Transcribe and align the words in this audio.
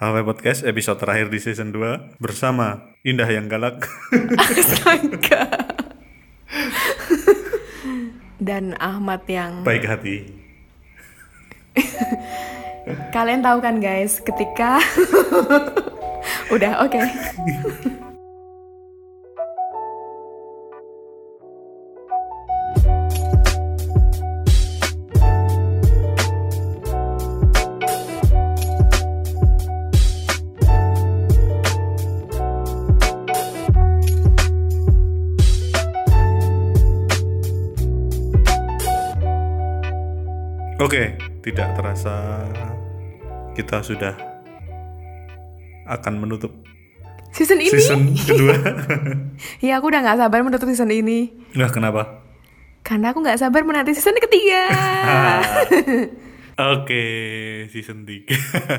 HW 0.00 0.24
Podcast 0.24 0.64
episode 0.64 0.96
terakhir 0.96 1.28
di 1.28 1.36
season 1.36 1.76
2 1.76 2.16
bersama 2.24 2.96
Indah 3.04 3.28
yang 3.28 3.52
galak. 3.52 3.84
Astaga. 4.40 5.44
Dan 8.40 8.80
Ahmad 8.80 9.28
yang 9.28 9.60
Baik 9.60 9.84
hati. 9.84 10.24
kalian 13.12 13.44
tahu 13.44 13.60
kan 13.60 13.76
guys, 13.76 14.24
ketika 14.24 14.80
udah 16.56 16.80
oke. 16.80 17.00
Oke, 40.90 41.14
tidak 41.46 41.70
terasa 41.78 42.42
kita 43.54 43.78
sudah 43.78 44.10
akan 45.86 46.18
menutup 46.18 46.50
Season 47.30 47.62
ini? 47.62 47.70
season 47.70 48.10
kedua. 48.18 48.58
Ya 49.70 49.78
aku 49.78 49.86
udah 49.86 50.02
nggak 50.02 50.18
sabar 50.18 50.42
menutup 50.42 50.66
season 50.66 50.90
ini. 50.90 51.30
Nah, 51.54 51.70
kenapa? 51.70 52.26
Karena 52.82 53.14
aku 53.14 53.22
nggak 53.22 53.38
sabar 53.38 53.62
menanti 53.62 53.94
season 53.94 54.18
ketiga. 54.18 54.66
Oke, 56.74 57.04
season 57.70 58.02
3. 58.02 58.26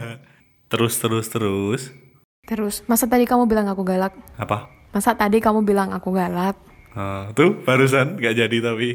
terus 0.75 0.99
terus 0.99 1.31
terus. 1.31 1.95
Terus, 2.43 2.84
masa 2.91 3.07
tadi 3.07 3.23
kamu 3.23 3.48
bilang 3.48 3.71
aku 3.71 3.87
galak? 3.87 4.12
Apa? 4.35 4.67
Masa 4.91 5.15
tadi 5.15 5.39
kamu 5.39 5.63
bilang 5.63 5.95
aku 5.95 6.12
galak? 6.12 6.59
Ah, 6.91 7.32
tuh 7.32 7.63
barusan 7.63 8.20
nggak 8.20 8.35
jadi 8.35 8.57
tapi. 8.59 8.89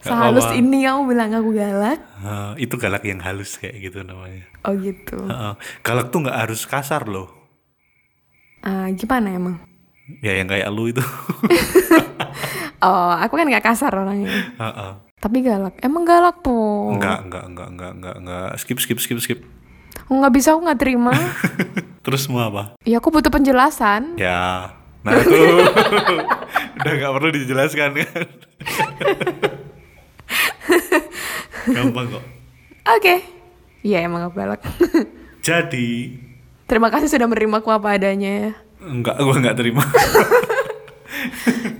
Sehalus 0.00 0.44
apa-apa. 0.46 0.60
ini 0.60 0.84
kamu 0.84 1.00
bilang 1.08 1.30
aku 1.34 1.50
galak? 1.56 1.98
Ah, 2.20 2.52
itu 2.60 2.74
galak 2.76 3.02
yang 3.02 3.18
halus 3.20 3.58
kayak 3.58 3.80
gitu 3.80 4.04
namanya. 4.04 4.44
Oh 4.62 4.76
gitu. 4.76 5.18
Ah, 5.26 5.56
galak 5.80 6.12
tuh 6.12 6.22
nggak 6.22 6.36
harus 6.46 6.62
kasar 6.68 7.08
loh. 7.08 7.32
Ah, 8.60 8.86
gimana 8.92 9.34
emang? 9.34 9.56
Ya 10.22 10.36
yang 10.38 10.46
kayak 10.46 10.68
lu 10.70 10.90
itu. 10.90 11.02
Oh, 12.76 13.08
aku 13.16 13.40
kan 13.40 13.48
nggak 13.48 13.64
kasar 13.64 13.88
orangnya. 13.88 14.28
Ah, 14.60 14.68
ah. 14.68 14.92
Tapi 15.16 15.40
galak. 15.40 15.80
Emang 15.80 16.04
galak 16.04 16.44
tuh. 16.44 16.92
Enggak, 16.92 17.24
enggak, 17.24 17.44
enggak, 17.48 17.68
enggak, 17.72 17.92
enggak, 17.96 18.16
enggak. 18.20 18.50
Skip, 18.60 18.78
skip, 18.84 19.00
skip, 19.00 19.18
skip. 19.18 19.40
Nggak 20.12 20.32
bisa, 20.36 20.52
aku 20.52 20.60
nggak 20.68 20.80
terima. 20.84 21.16
Terus 22.04 22.28
mau 22.28 22.44
apa? 22.44 22.76
ya 22.84 23.00
aku 23.00 23.08
butuh 23.08 23.32
penjelasan. 23.32 24.20
Ya, 24.20 24.76
nah 25.02 25.12
itu 25.24 25.40
udah 26.78 26.92
nggak 27.00 27.12
perlu 27.16 27.30
dijelaskan 27.32 27.90
kan? 27.96 28.26
Gampang 31.66 32.06
kok. 32.10 32.24
Oke. 32.86 33.14
Iya 33.82 34.02
emang 34.02 34.26
aku 34.26 34.34
galak. 34.38 34.62
Jadi, 35.46 36.18
Terima 36.66 36.90
kasih 36.90 37.06
sudah 37.06 37.30
menerima 37.30 37.62
aku 37.62 37.70
apa 37.70 37.94
adanya 37.94 38.30
ya. 38.30 38.50
enggak, 38.82 39.14
gua 39.22 39.38
nggak 39.38 39.54
terima. 39.54 39.86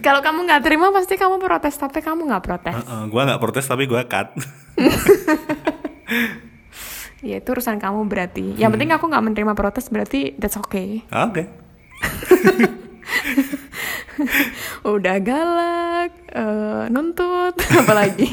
Kalau 0.07 0.23
kamu 0.23 0.47
nggak 0.47 0.63
terima 0.63 0.95
pasti 0.95 1.19
kamu 1.19 1.43
protes, 1.43 1.75
tapi 1.75 1.99
kamu 1.99 2.31
nggak 2.31 2.45
protes. 2.47 2.79
Heeh, 2.79 3.03
gua 3.11 3.27
nggak 3.27 3.43
protes 3.43 3.67
tapi 3.67 3.87
gua 3.87 4.07
cut. 4.07 4.31
Ya 7.25 7.43
itu 7.43 7.49
urusan 7.51 7.83
kamu 7.83 8.07
berarti. 8.07 8.55
Yang 8.55 8.79
penting 8.79 8.91
aku 8.95 9.11
nggak 9.11 9.25
menerima 9.25 9.53
protes 9.59 9.91
berarti 9.91 10.39
that's 10.39 10.55
okay. 10.55 11.03
Oke. 11.11 11.51
Udah 14.87 15.19
galak, 15.19 16.15
eh, 16.31 16.85
nuntut, 16.87 17.59
apalagi. 17.75 18.31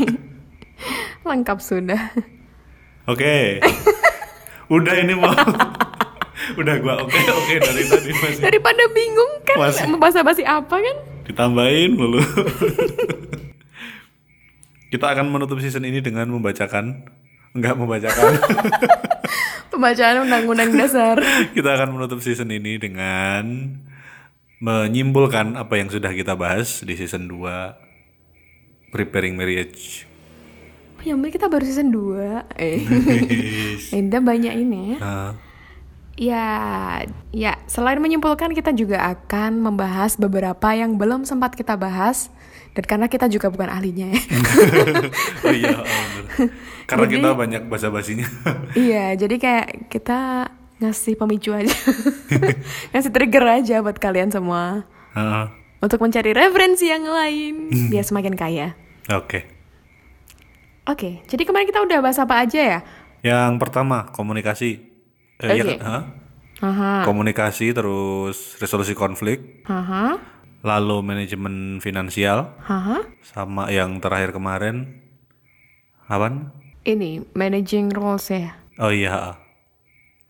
Lengkap 1.27 1.57
sudah. 1.59 2.11
Oke. 3.07 3.59
Udah 4.71 4.95
ini 4.99 5.13
mau. 5.15 5.31
Udah 6.59 6.75
gua 6.83 6.99
oke 6.99 7.15
oke 7.15 7.53
dari 7.55 7.83
tadi 7.87 8.11
masih 8.11 8.43
Daripada 8.43 8.83
bingung 8.91 9.31
kan 9.47 9.63
Masih. 9.63 9.87
membahas 9.87 10.19
basi 10.27 10.43
apa 10.43 10.75
kan? 10.75 10.97
ditambahin 11.23 11.95
mulu. 11.95 12.19
Kita 14.91 15.07
akan 15.07 15.31
menutup 15.31 15.63
season 15.63 15.87
ini 15.87 16.03
dengan 16.03 16.27
membacakan 16.27 17.07
enggak 17.55 17.79
membacakan. 17.79 18.37
Pembacaan 19.71 20.27
undang-undang 20.27 20.69
dasar. 20.77 21.17
kita 21.57 21.73
akan 21.73 21.97
menutup 21.97 22.21
season 22.21 22.51
ini 22.53 22.77
dengan 22.77 23.73
menyimpulkan 24.61 25.57
apa 25.57 25.81
yang 25.81 25.89
sudah 25.89 26.13
kita 26.13 26.37
bahas 26.37 26.85
di 26.85 26.93
season 26.93 27.25
2 27.25 28.93
Preparing 28.93 29.33
Marriage. 29.33 30.05
Ya 31.03 31.13
ampun 31.13 31.29
kita 31.29 31.51
baru 31.51 31.63
season 31.63 31.91
2 31.91 32.55
Eh. 32.55 32.79
Enda 33.91 34.23
banyak 34.31 34.53
ini 34.55 34.95
ya. 34.95 34.97
Nah, 34.99 35.31
Ya 36.13 36.45
Ya 37.29 37.53
Selain 37.65 37.97
menyimpulkan 37.97 38.53
kita 38.53 38.71
juga 38.71 39.03
akan 39.11 39.59
membahas 39.59 40.15
beberapa 40.15 40.71
yang 40.71 40.95
belum 40.95 41.27
sempat 41.27 41.53
kita 41.53 41.75
bahas. 41.75 42.31
Dan 42.73 42.89
karena 42.89 43.05
kita 43.05 43.29
juga 43.29 43.53
bukan 43.53 43.69
ahlinya 43.69 44.09
ya. 44.09 44.21
Oh 45.45 45.53
iya, 45.53 45.77
oh 45.77 45.85
bener. 46.17 46.49
Karena 46.89 47.05
kita 47.05 47.29
banyak 47.35 47.61
basa-basinya. 47.69 48.25
Iya 48.73 49.13
jadi 49.13 49.35
kayak 49.37 49.67
kita 49.91 50.49
ngasih 50.81 51.13
pemicu 51.15 51.53
aja. 51.53 51.69
Ngasih 52.91 53.11
trigger 53.13 53.45
aja 53.61 53.75
buat 53.79 53.99
kalian 53.99 54.33
semua. 54.33 54.89
Heeh. 55.13 55.45
Untuk 55.83 55.99
mencari 55.99 56.31
referensi 56.31 56.87
yang 56.87 57.03
lain 57.03 57.67
Biar 57.91 58.07
semakin 58.07 58.33
kaya. 58.33 58.73
Oke. 59.11 59.52
Oke 60.83 61.23
jadi 61.31 61.43
kemarin 61.47 61.67
kita 61.67 61.79
udah 61.83 61.99
bahas 62.03 62.19
apa 62.19 62.43
aja 62.43 62.59
ya? 62.59 62.79
Yang 63.23 63.55
pertama, 63.55 64.11
komunikasi. 64.11 64.83
Eh, 65.39 65.55
iya 65.55 65.63
Oke. 65.63 65.75
kan? 65.79 65.81
Hah? 65.83 66.03
Haha 66.63 67.03
Komunikasi 67.03 67.75
terus 67.75 68.55
resolusi 68.59 68.95
konflik, 68.95 69.63
Haha 69.67 70.15
lalu 70.63 71.03
manajemen 71.03 71.83
finansial 71.83 72.55
Haha 72.63 73.03
sama 73.19 73.67
yang 73.67 73.99
terakhir 73.99 74.31
kemarin 74.31 75.03
apa? 76.07 76.55
Ini 76.87 77.27
managing 77.35 77.91
roles 77.91 78.31
ya 78.31 78.55
Oh 78.79 78.91
iya, 78.91 79.39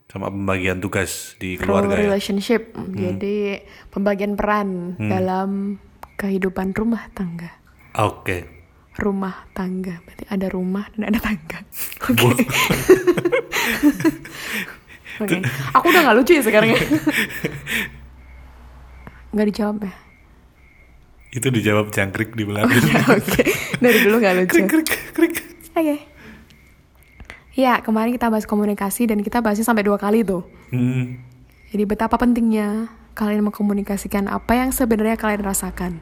sama 0.09 0.30
pembagian 0.30 0.78
tugas 0.81 1.34
di 1.38 1.58
Role 1.58 1.85
keluarga 1.85 1.96
ya. 1.97 2.02
relationship 2.09 2.74
jadi 2.94 3.62
pembagian 3.90 4.34
peran 4.34 4.97
dalam 4.97 5.78
kehidupan 6.18 6.74
rumah 6.74 7.09
tangga 7.14 7.50
Oke. 7.94 8.53
Rumah 8.99 9.47
tangga. 9.57 10.01
Berarti 10.05 10.25
ada 10.29 10.47
rumah 10.49 10.85
dan 10.93 11.05
ada 11.09 11.19
tangga. 11.21 11.59
Oke. 12.09 12.45
Oke. 15.21 15.45
Aku 15.77 15.85
udah 15.93 16.01
nggak 16.09 16.17
lucu 16.17 16.33
ya 16.37 16.41
sekarang 16.41 16.73
ya. 16.73 16.79
Nggak 19.33 19.47
dijawab 19.49 19.81
ya? 19.81 19.93
Itu 21.33 21.49
dijawab 21.49 21.89
jangkrik 21.89 22.37
di 22.37 22.45
belakang. 22.45 22.77
oke. 23.09 23.41
Dari 23.81 23.97
dulu 24.05 24.21
nggak 24.21 24.45
lucu. 24.45 24.61
Krik 24.61 24.69
krik 24.69 24.85
krik. 25.17 25.33
oke. 25.73 25.97
Ya 27.57 27.81
kemarin 27.81 28.13
kita 28.13 28.29
bahas 28.29 28.45
komunikasi 28.45 29.09
dan 29.09 29.25
kita 29.25 29.41
bahasnya 29.41 29.65
sampai 29.65 29.81
dua 29.85 29.97
kali 29.97 30.21
tuh. 30.25 30.45
Hmm. 30.73 31.21
jadi 31.73 31.89
betapa 31.89 32.17
pentingnya 32.17 32.89
kalian 33.13 33.45
mengkomunikasikan 33.45 34.25
apa 34.29 34.57
yang 34.57 34.69
sebenarnya 34.73 35.17
kalian 35.17 35.45
rasakan. 35.45 36.01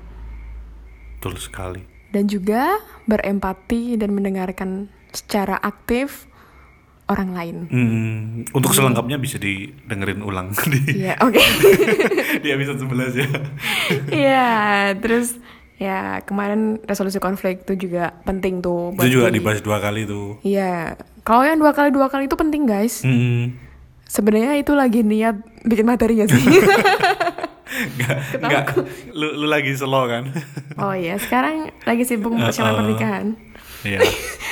Betul 1.20 1.36
sekali. 1.40 1.91
Dan 2.12 2.28
juga 2.28 2.78
berempati 3.06 3.96
dan 3.96 4.12
mendengarkan 4.12 4.70
secara 5.10 5.56
aktif 5.58 6.28
orang 7.08 7.30
lain. 7.32 7.58
Hmm, 7.68 8.22
untuk 8.52 8.72
selengkapnya 8.72 9.16
bisa 9.16 9.36
didengerin 9.36 10.24
ulang 10.24 10.56
di, 10.72 11.04
Iya, 11.04 11.20
oke. 11.20 11.44
di 12.44 12.48
episode 12.48 12.80
11 12.80 13.20
ya. 13.20 13.30
Iya, 14.08 14.50
terus 14.96 15.36
ya 15.76 16.22
kemarin 16.24 16.80
resolusi 16.86 17.18
konflik 17.18 17.66
itu 17.66 17.90
juga 17.90 18.16
penting 18.24 18.64
tuh. 18.64 18.96
Itu 18.96 19.20
juga 19.20 19.28
di- 19.28 19.40
dibahas 19.40 19.60
dua 19.60 19.84
kali 19.84 20.08
tuh. 20.08 20.40
Iya, 20.40 20.96
kalau 21.24 21.44
yang 21.44 21.60
dua 21.60 21.76
kali 21.76 21.92
dua 21.92 22.08
kali 22.08 22.32
itu 22.32 22.36
penting 22.36 22.64
guys. 22.64 23.04
Hmm. 23.04 23.60
Sebenarnya 24.08 24.60
itu 24.60 24.72
lagi 24.72 25.04
niat 25.04 25.40
bikin 25.64 25.88
materi 25.88 26.20
gak 26.20 26.32
sih? 26.32 26.44
Enggak. 28.36 28.76
Lu, 29.16 29.28
lu 29.40 29.48
lagi 29.48 29.72
slow 29.74 30.06
kan? 30.06 30.30
oh 30.76 30.92
iya, 30.92 31.16
sekarang 31.16 31.72
lagi 31.84 32.04
sibuk 32.04 32.32
mempersiapkan 32.36 32.72
Uh-uh. 32.72 32.80
pernikahan. 32.84 33.26
Iya. 33.82 34.00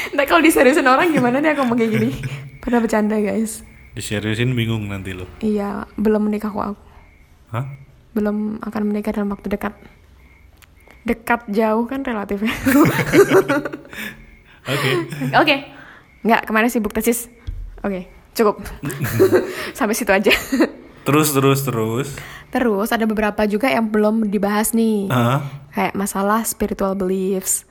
Nah 0.10 0.25
kalau 0.25 0.42
diseriusin 0.42 0.88
orang 0.88 1.13
gimana 1.13 1.38
dia 1.38 1.54
ngomong 1.54 1.77
kayak 1.77 1.92
gini? 1.94 2.10
Pada 2.63 2.81
bercanda 2.81 3.19
guys. 3.19 3.62
Diseriusin 3.94 4.56
bingung 4.56 4.88
nanti 4.88 5.13
lu. 5.13 5.27
Iya, 5.39 5.86
belum 5.95 6.25
menikah 6.25 6.50
kok 6.50 6.74
aku. 6.74 6.81
Hah? 7.51 7.66
belum 8.10 8.57
akan 8.66 8.81
menikah 8.89 9.13
dalam 9.13 9.30
waktu 9.30 9.54
dekat. 9.54 9.77
Dekat 11.06 11.45
jauh 11.48 11.86
kan 11.86 12.01
relatif 12.01 12.42
ya. 12.42 12.50
Oke. 14.66 14.89
Oke. 15.38 15.56
Nggak, 16.25 16.42
kemarin 16.50 16.69
sibuk 16.69 16.92
tesis. 16.92 17.30
Oke. 17.80 18.10
cukup 18.30 18.62
sampai 19.74 19.92
situ 19.92 20.16
aja 20.16 20.31
Terus 21.09 21.33
terus 21.33 21.59
terus. 21.65 22.07
terus 22.50 22.89
ada 22.94 23.06
beberapa 23.06 23.45
juga 23.45 23.69
yang 23.69 23.89
belum 23.89 24.29
dibahas 24.29 24.73
nih 24.73 25.09
Ah, 25.09 25.41
kayak 25.73 25.94
masalah 25.94 26.41
spiritual 26.45 26.94
beliefs 26.97 27.65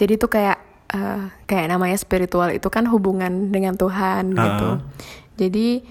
jadi 0.00 0.16
tuh 0.16 0.32
kayak 0.32 0.56
eh, 0.88 1.28
kayak 1.44 1.72
namanya 1.72 1.96
spiritual 2.00 2.48
itu 2.48 2.68
kan 2.72 2.88
hubungan 2.88 3.52
dengan 3.52 3.76
Tuhan 3.76 4.32
gitu 4.32 4.68
jadi 5.36 5.84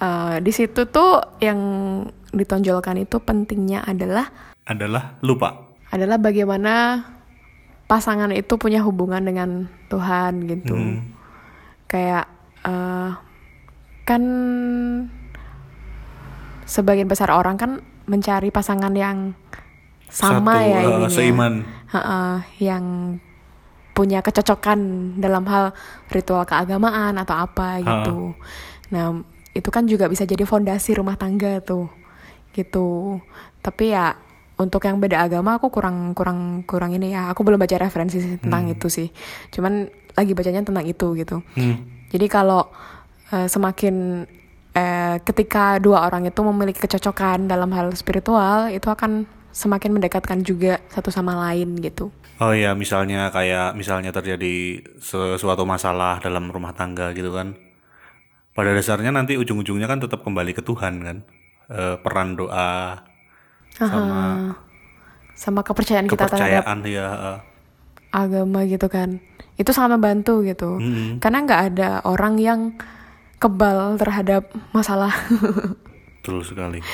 eh, 0.00 0.36
di 0.40 0.52
situ 0.52 0.88
tuh 0.88 1.40
yang 1.40 1.60
ditonjolkan 2.30 3.00
itu 3.00 3.16
pentingnya 3.20 3.82
adalah 3.84 4.30
adalah 4.64 5.18
lupa. 5.24 5.72
adalah 5.90 6.16
bagaimana 6.22 7.02
pasangan 7.90 8.30
itu 8.30 8.54
punya 8.54 8.86
hubungan 8.86 9.18
dengan 9.26 9.66
Tuhan 9.90 10.46
gitu. 10.46 11.02
Kayak 11.90 12.30
eh, 12.62 13.10
kan 14.06 14.22
sebagian 16.70 17.10
besar 17.10 17.34
orang 17.34 17.58
kan 17.58 17.82
mencari 18.06 18.54
pasangan 18.54 18.94
yang 18.94 19.34
sama 20.06 20.62
Satu, 20.62 20.70
ya 20.70 20.78
eh, 20.78 20.86
ininya. 20.86 21.10
seiman. 21.10 21.54
Ha-ha, 21.90 22.46
yang 22.62 23.18
punya 23.90 24.22
kecocokan 24.22 24.78
dalam 25.18 25.42
hal 25.50 25.74
ritual 26.14 26.46
keagamaan 26.46 27.18
atau 27.18 27.34
apa 27.34 27.82
gitu. 27.82 28.38
Nah, 28.94 29.22
itu 29.50 29.68
kan 29.70 29.86
juga 29.90 30.06
bisa 30.06 30.22
jadi 30.22 30.46
fondasi 30.46 30.94
rumah 30.94 31.18
tangga 31.18 31.58
tuh. 31.58 31.90
Gitu. 32.54 33.18
Tapi 33.62 33.94
ya 33.94 34.14
untuk 34.58 34.86
yang 34.86 34.98
beda 35.02 35.26
agama 35.26 35.58
aku 35.58 35.74
kurang 35.74 36.14
kurang 36.14 36.62
kurang 36.66 36.94
ini 36.94 37.14
ya. 37.14 37.30
Aku 37.34 37.42
belum 37.42 37.58
baca 37.58 37.76
referensi 37.78 38.18
tentang 38.38 38.70
itu 38.70 38.86
sih. 38.86 39.10
Cuman 39.50 39.90
lagi 40.14 40.32
bacanya 40.34 40.62
tentang 40.62 40.86
itu 40.86 41.18
gitu. 41.18 41.42
Hmm. 41.58 41.82
Jadi 42.10 42.26
kalau 42.30 42.66
eh, 43.34 43.46
semakin 43.46 44.26
eh, 44.74 45.16
ketika 45.22 45.78
dua 45.82 46.06
orang 46.06 46.26
itu 46.26 46.40
memiliki 46.42 46.80
kecocokan 46.82 47.50
dalam 47.50 47.70
hal 47.74 47.90
spiritual, 47.96 48.70
itu 48.70 48.86
akan 48.86 49.26
semakin 49.50 49.98
mendekatkan 49.98 50.46
juga 50.46 50.78
satu 50.90 51.10
sama 51.10 51.34
lain 51.50 51.78
gitu. 51.82 52.14
Oh 52.40 52.56
ya, 52.56 52.72
misalnya 52.72 53.28
kayak 53.28 53.76
misalnya 53.76 54.14
terjadi 54.14 54.80
sesuatu 55.02 55.68
masalah 55.68 56.22
dalam 56.24 56.48
rumah 56.48 56.72
tangga 56.72 57.12
gitu 57.12 57.34
kan. 57.34 57.52
Pada 58.56 58.72
dasarnya 58.72 59.12
nanti 59.12 59.36
ujung-ujungnya 59.36 59.84
kan 59.84 60.00
tetap 60.00 60.24
kembali 60.24 60.56
ke 60.56 60.62
Tuhan 60.64 60.94
kan. 61.04 61.16
Eh, 61.70 61.96
peran 62.02 62.34
doa 62.34 62.98
sama 63.70 64.52
Sama 65.38 65.60
kepercayaan 65.62 66.04
kita 66.10 66.26
terhadap 66.28 66.66
kepercayaan 66.66 66.78
ya. 66.84 67.08
agama 68.12 68.66
gitu 68.66 68.90
kan. 68.90 69.22
Itu 69.56 69.70
sangat 69.72 69.96
membantu 69.96 70.42
gitu. 70.44 70.80
Mm-mm. 70.80 71.22
Karena 71.22 71.38
nggak 71.46 71.62
ada 71.72 71.90
orang 72.04 72.34
yang 72.36 72.60
kebal 73.40 73.96
terhadap 73.96 74.44
masalah. 74.70 75.10
Betul 76.20 76.44
sekali. 76.44 76.84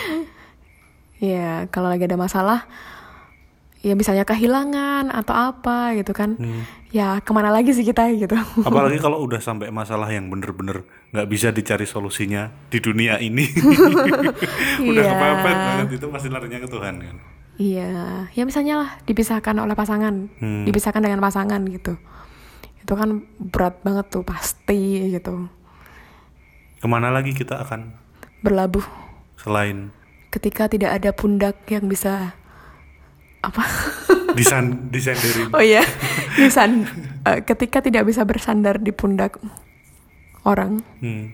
Ya, 1.16 1.66
kalau 1.68 1.88
lagi 1.88 2.04
ada 2.04 2.14
masalah, 2.14 2.68
ya 3.80 3.92
misalnya 3.92 4.22
kehilangan 4.22 5.08
atau 5.08 5.32
apa 5.32 5.96
gitu 5.96 6.12
kan. 6.12 6.36
Ya 6.92 7.18
ke 7.18 7.30
mana 7.30 7.50
lagi 7.50 7.72
sih 7.72 7.82
kita 7.82 8.08
gitu. 8.14 8.36
Apalagi 8.62 8.96
kalau 8.96 9.20
udah 9.20 9.40
sampai 9.40 9.68
masalah 9.68 10.06
yang 10.08 10.28
bener-bener 10.28 10.86
nggak 11.10 11.26
bisa 11.26 11.50
dicari 11.50 11.84
solusinya 11.84 12.52
di 12.68 12.78
dunia 12.78 13.18
ini. 13.18 13.48
udah 14.86 15.02
Iya. 15.02 15.12
kepepet 15.12 15.56
banget 15.58 15.88
itu 15.94 16.06
pasti 16.08 16.28
larinya 16.28 16.58
ke 16.58 16.68
Tuhan 16.68 16.94
kan. 17.00 17.16
Iya, 17.56 17.90
ya 18.30 18.42
misalnya 18.44 18.74
lah 18.78 18.90
dipisahkan 19.02 19.56
oleh 19.56 19.72
pasangan, 19.72 20.28
Hmm. 20.36 20.62
dipisahkan 20.62 21.00
dengan 21.00 21.18
pasangan 21.18 21.64
gitu. 21.64 21.96
Itu 22.84 22.92
kan 22.92 23.24
berat 23.40 23.80
banget 23.80 24.12
tuh 24.12 24.20
pasti 24.22 25.08
gitu. 25.10 25.48
Ke 26.76 26.86
mana 26.86 27.08
lagi 27.08 27.32
kita 27.32 27.60
akan 27.60 27.96
Berlabuh 28.44 28.84
selain 29.36 29.90
ketika 30.30 30.68
tidak 30.68 31.00
ada 31.00 31.10
pundak 31.16 31.56
yang 31.72 31.88
bisa 31.88 32.36
apa? 33.40 33.64
disan 34.36 34.92
disenderin 34.92 35.48
oh 35.56 35.64
iya, 35.64 35.80
Nisan, 36.36 36.84
eh, 37.24 37.40
ketika 37.40 37.80
tidak 37.80 38.04
bisa 38.04 38.20
bersandar 38.28 38.76
di 38.76 38.92
pundak 38.92 39.40
orang, 40.44 40.84
Hmm. 41.00 41.32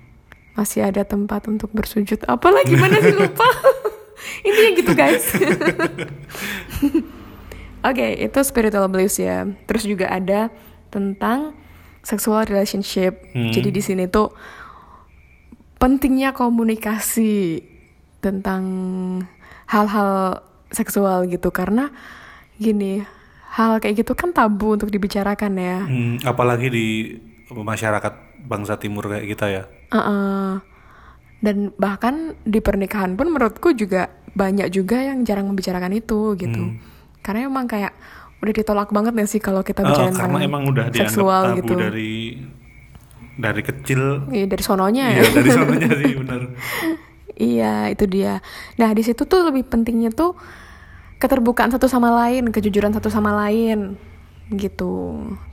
masih 0.54 0.86
ada 0.86 1.02
tempat 1.02 1.50
untuk 1.50 1.74
bersujud. 1.74 2.22
Apalagi 2.30 2.78
gimana 2.78 3.02
sih 3.02 3.10
lupa? 3.10 3.42
Intinya 4.46 4.70
gitu 4.78 4.92
guys. 4.94 5.34
Oke, 7.90 8.06
itu 8.22 8.38
spiritual 8.46 8.86
beliefs 8.86 9.18
ya. 9.18 9.42
Terus 9.66 9.82
juga 9.82 10.06
ada 10.06 10.54
tentang 10.94 11.58
sexual 12.06 12.46
relationship. 12.46 13.18
Hmm. 13.34 13.50
Jadi 13.50 13.74
di 13.74 13.82
sini 13.82 14.06
tuh 14.06 14.30
pentingnya 15.82 16.30
komunikasi 16.30 17.66
tentang 18.22 18.62
hal-hal 19.66 20.38
seksual 20.70 21.26
gitu 21.26 21.50
karena 21.50 21.90
gini, 22.54 23.02
hal 23.58 23.82
kayak 23.82 24.06
gitu 24.06 24.14
kan 24.14 24.30
tabu 24.30 24.78
untuk 24.78 24.94
dibicarakan 24.94 25.52
ya. 25.58 25.78
Hmm, 25.82 26.22
apalagi 26.22 26.70
di 26.70 26.86
masyarakat 27.50 28.46
bangsa 28.46 28.78
timur 28.78 29.10
kayak 29.10 29.26
kita 29.26 29.46
ya 29.50 29.64
Uh-uh. 29.92 30.64
Dan 31.42 31.74
bahkan 31.76 32.38
di 32.46 32.64
pernikahan 32.64 33.18
pun 33.18 33.28
menurutku 33.28 33.76
juga 33.76 34.08
banyak 34.32 34.72
juga 34.72 35.04
yang 35.04 35.26
jarang 35.26 35.50
membicarakan 35.52 35.92
itu 35.92 36.38
gitu. 36.40 36.62
Hmm. 36.72 36.80
Karena 37.20 37.50
emang 37.50 37.68
kayak 37.68 37.92
udah 38.42 38.54
ditolak 38.56 38.90
banget 38.90 39.12
gak 39.14 39.30
sih 39.30 39.38
kalau 39.38 39.62
kita 39.62 39.86
bicara 39.86 40.10
karena 40.10 40.18
tentang 40.18 40.42
emang 40.42 40.62
udah 40.66 40.86
dianggap 40.90 41.14
seksual 41.14 41.42
tabu 41.54 41.58
gitu. 41.62 41.74
dari 41.78 42.14
dari 43.40 43.62
kecil 43.64 44.28
Iya 44.28 44.46
dari 44.48 44.62
sononya 44.64 45.04
ya. 45.08 45.20
Iya 45.24 45.30
dari 45.40 45.50
sononya 45.50 45.88
sih 45.96 46.12
bener 46.20 46.42
Iya, 47.32 47.88
itu 47.90 48.04
dia. 48.06 48.44
Nah, 48.76 48.92
di 48.92 49.02
situ 49.02 49.24
tuh 49.24 49.48
lebih 49.48 49.64
pentingnya 49.66 50.12
tuh 50.12 50.36
keterbukaan 51.16 51.72
satu 51.72 51.88
sama 51.88 52.12
lain, 52.12 52.52
kejujuran 52.52 52.92
satu 52.92 53.08
sama 53.08 53.32
lain. 53.34 53.96
Gitu. 54.52 54.92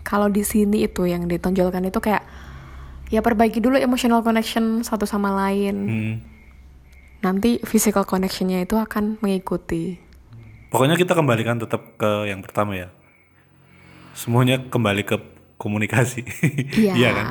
Kalau 0.03 0.27
di 0.27 0.43
sini 0.43 0.83
itu 0.85 1.07
yang 1.07 1.25
ditonjolkan 1.25 1.87
itu 1.87 1.97
kayak 2.03 2.27
ya 3.09 3.23
perbaiki 3.23 3.63
dulu 3.63 3.79
emotional 3.79 4.21
connection 4.21 4.83
satu 4.83 5.07
sama 5.07 5.31
lain. 5.33 5.75
Hmm. 5.87 6.15
Nanti 7.19 7.59
physical 7.63 8.03
connectionnya 8.03 8.63
itu 8.63 8.75
akan 8.75 9.19
mengikuti. 9.23 9.99
Pokoknya 10.69 10.95
kita 10.99 11.17
kembalikan 11.17 11.57
tetap 11.57 11.97
ke 11.97 12.29
yang 12.29 12.45
pertama 12.45 12.77
ya. 12.77 12.89
Semuanya 14.13 14.61
kembali 14.67 15.03
ke 15.07 15.17
komunikasi. 15.57 16.21
Iya. 16.79 16.93
Iya 16.95 17.09
kan? 17.15 17.27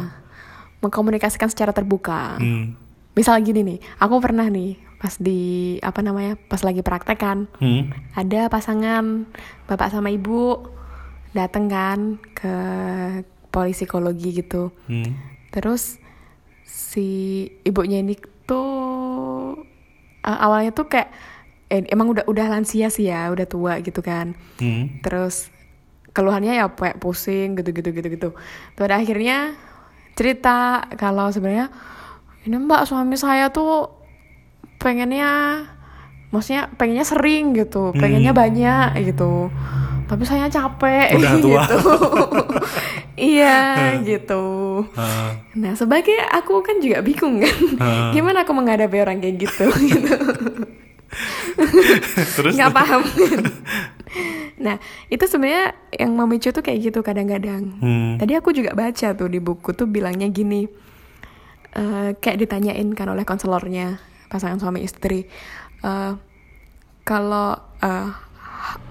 Mengkomunikasikan 0.79 1.51
secara 1.51 1.75
terbuka. 1.75 2.39
Hmm. 2.39 2.79
Misal 3.19 3.43
gini 3.43 3.67
nih, 3.67 3.79
aku 3.99 4.23
pernah 4.23 4.47
nih 4.47 4.79
pas 4.99 5.15
di 5.19 5.75
apa 5.83 6.03
namanya? 6.03 6.39
Pas 6.47 6.63
lagi 6.63 6.83
praktek 6.87 7.19
kan, 7.19 7.51
Hmm. 7.59 7.91
ada 8.15 8.47
pasangan 8.47 9.27
bapak 9.67 9.91
sama 9.91 10.11
ibu 10.11 10.71
dateng 11.35 11.67
kan 11.67 11.99
ke 12.35 12.55
psikologi 13.51 14.39
gitu. 14.39 14.71
Hmm. 14.87 15.19
Terus 15.51 15.99
si 16.63 17.09
ibunya 17.67 17.99
ini 17.99 18.15
tuh 18.47 19.59
uh, 20.23 20.39
awalnya 20.39 20.71
tuh 20.71 20.87
kayak 20.87 21.11
eh, 21.69 21.83
emang 21.91 22.15
udah 22.15 22.25
udah 22.31 22.47
lansia 22.55 22.87
sih 22.87 23.11
ya, 23.11 23.35
udah 23.35 23.51
tua 23.51 23.83
gitu 23.83 23.99
kan. 23.99 24.39
Hmm. 24.63 25.03
Terus 25.03 25.51
keluhannya 26.15 26.55
ya 26.55 26.71
kayak 26.71 27.03
pusing 27.03 27.59
gitu-gitu 27.59 27.91
gitu-gitu. 27.91 28.31
Pada 28.79 29.03
akhirnya 29.03 29.59
cerita 30.19 30.59
kalau 30.99 31.31
sebenarnya 31.31 31.71
ini 32.43 32.59
Mbak 32.59 32.83
suami 32.85 33.15
saya 33.15 33.49
tuh 33.49 33.87
pengennya 34.77 35.63
maksudnya 36.29 36.67
pengennya 36.75 37.07
sering 37.07 37.55
gitu, 37.55 37.95
pengennya 37.95 38.33
banyak 38.33 38.99
gitu. 39.07 39.49
Tapi 40.05 40.25
saya 40.25 40.49
capek 40.49 41.15
Udah 41.15 41.33
tua. 41.45 41.63
gitu. 41.63 41.79
iya 43.31 43.59
gitu. 44.01 44.45
Ah, 44.95 45.37
Nah, 45.53 45.75
sebagai 45.75 46.17
aku 46.29 46.61
kan 46.61 46.79
juga 46.79 46.99
bingung 47.01 47.39
kan. 47.39 47.57
Ah. 47.77 48.11
Gimana 48.11 48.43
aku 48.43 48.53
menghadapi 48.53 48.97
orang 48.99 49.21
kayak 49.21 49.37
gitu 49.39 49.67
gitu. 49.89 50.17
terus 52.37 52.55
nggak 52.55 52.71
paham 52.71 53.03
nah 54.59 54.77
itu 55.07 55.23
sebenarnya 55.23 55.71
yang 55.93 56.13
memicu 56.13 56.51
tuh 56.51 56.61
kayak 56.61 56.79
gitu 56.85 57.01
kadang-kadang 57.01 57.79
Hmm. 57.79 58.15
tadi 58.17 58.35
aku 58.35 58.51
juga 58.51 58.73
baca 58.73 59.09
tuh 59.13 59.27
di 59.27 59.39
buku 59.39 59.71
tuh 59.73 59.87
bilangnya 59.87 60.27
gini 60.27 60.67
eh, 61.73 62.11
kayak 62.13 62.39
ditanyain 62.39 62.89
kan 62.93 63.07
oleh 63.07 63.23
konselornya 63.23 63.99
pasangan 64.27 64.59
suami 64.59 64.83
istri 64.83 65.25
eh, 65.81 66.13
kalau 67.03 67.51
eh, 67.79 68.09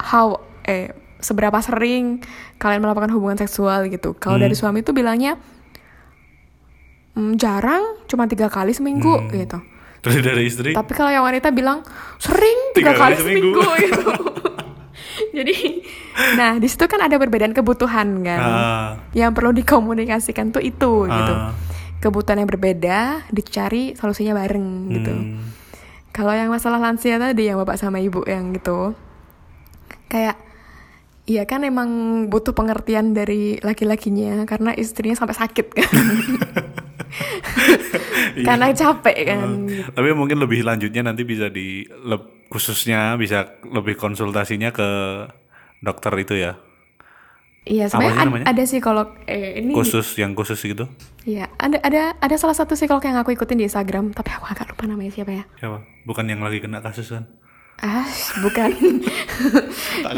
how 0.01 0.35
eh 0.63 0.89
seberapa 1.17 1.57
sering 1.59 2.21
kalian 2.55 2.79
melakukan 2.79 3.09
hubungan 3.09 3.35
seksual 3.35 3.85
gitu 3.87 4.13
kalau 4.13 4.37
dari 4.37 4.53
suami 4.53 4.81
tuh 4.81 4.93
bilangnya 4.93 5.35
"Hmm, 7.11 7.33
jarang 7.35 7.81
cuma 8.05 8.25
tiga 8.25 8.47
kali 8.47 8.71
seminggu 8.71 9.25
gitu 9.31 9.57
terus 9.99 10.21
dari 10.21 10.45
istri 10.45 10.71
tapi 10.71 10.93
kalau 10.93 11.09
yang 11.09 11.25
wanita 11.25 11.49
bilang 11.49 11.81
sering 12.17 12.71
tiga, 12.71 12.93
Tiga 12.93 13.01
kali, 13.01 13.13
kali 13.13 13.15
seminggu, 13.19 13.49
seminggu. 13.51 13.73
gitu. 13.81 14.03
Jadi, 15.37 15.85
nah 16.33 16.57
di 16.57 16.65
situ 16.65 16.89
kan 16.89 17.03
ada 17.05 17.15
perbedaan 17.21 17.53
kebutuhan 17.53 18.25
kan. 18.25 18.39
Ah. 18.41 18.89
Yang 19.13 19.31
perlu 19.37 19.51
dikomunikasikan 19.53 20.49
tuh 20.49 20.63
itu 20.63 21.05
gitu. 21.05 21.33
Ah. 21.33 21.53
kebutuhan 21.97 22.45
yang 22.45 22.49
berbeda 22.49 23.25
dicari 23.33 23.97
solusinya 23.97 24.37
bareng 24.37 24.69
gitu. 24.93 25.13
Hmm. 25.13 25.49
Kalau 26.13 26.29
yang 26.33 26.53
masalah 26.53 26.77
lansia 26.77 27.17
tadi 27.17 27.49
yang 27.49 27.57
bapak 27.57 27.77
sama 27.77 27.97
ibu 27.97 28.21
yang 28.25 28.53
gitu, 28.53 28.93
kayak 30.09 30.37
Iya 31.27 31.43
kan 31.43 31.67
emang 31.67 31.91
butuh 32.31 32.55
pengertian 32.55 33.11
dari 33.11 33.59
laki-lakinya 33.59 34.47
karena 34.47 34.71
istrinya 34.71 35.19
sampai 35.19 35.35
sakit 35.35 35.67
kan. 35.75 35.91
karena 38.47 38.71
capek 38.73 39.17
kan. 39.25 39.39
Eh, 39.67 39.85
tapi 39.91 40.07
mungkin 40.13 40.37
lebih 40.41 40.63
lanjutnya 40.65 41.05
nanti 41.05 41.23
bisa 41.23 41.49
di 41.49 41.85
khususnya 42.47 43.19
bisa 43.19 43.59
lebih 43.67 43.99
konsultasinya 43.99 44.71
ke 44.71 44.87
dokter 45.83 46.13
itu 46.17 46.35
ya. 46.37 46.55
Iya 47.67 47.91
sebenarnya 47.91 48.15
ad- 48.23 48.27
namanya? 48.31 48.45
ada 48.47 48.63
psikolog 48.63 49.07
eh 49.27 49.59
ini 49.59 49.75
Khusus 49.75 50.15
yang 50.15 50.31
khusus 50.31 50.55
gitu. 50.63 50.87
Iya, 51.27 51.51
ada 51.59 51.75
ada 51.83 52.15
ada 52.15 52.35
salah 52.39 52.55
satu 52.55 52.79
psikolog 52.79 53.03
yang 53.03 53.19
aku 53.19 53.35
ikutin 53.35 53.59
di 53.59 53.67
Instagram, 53.67 54.15
tapi 54.15 54.31
aku 54.31 54.47
agak 54.47 54.71
lupa 54.71 54.87
namanya 54.87 55.11
siapa 55.11 55.35
ya. 55.35 55.43
Siapa? 55.59 55.83
Bukan 56.07 56.31
yang 56.31 56.39
lagi 56.39 56.63
kena 56.63 56.79
kasus 56.79 57.11
kan? 57.11 57.27
Ah, 57.83 58.07
bukan. 58.43 58.71
Tak 60.05 60.11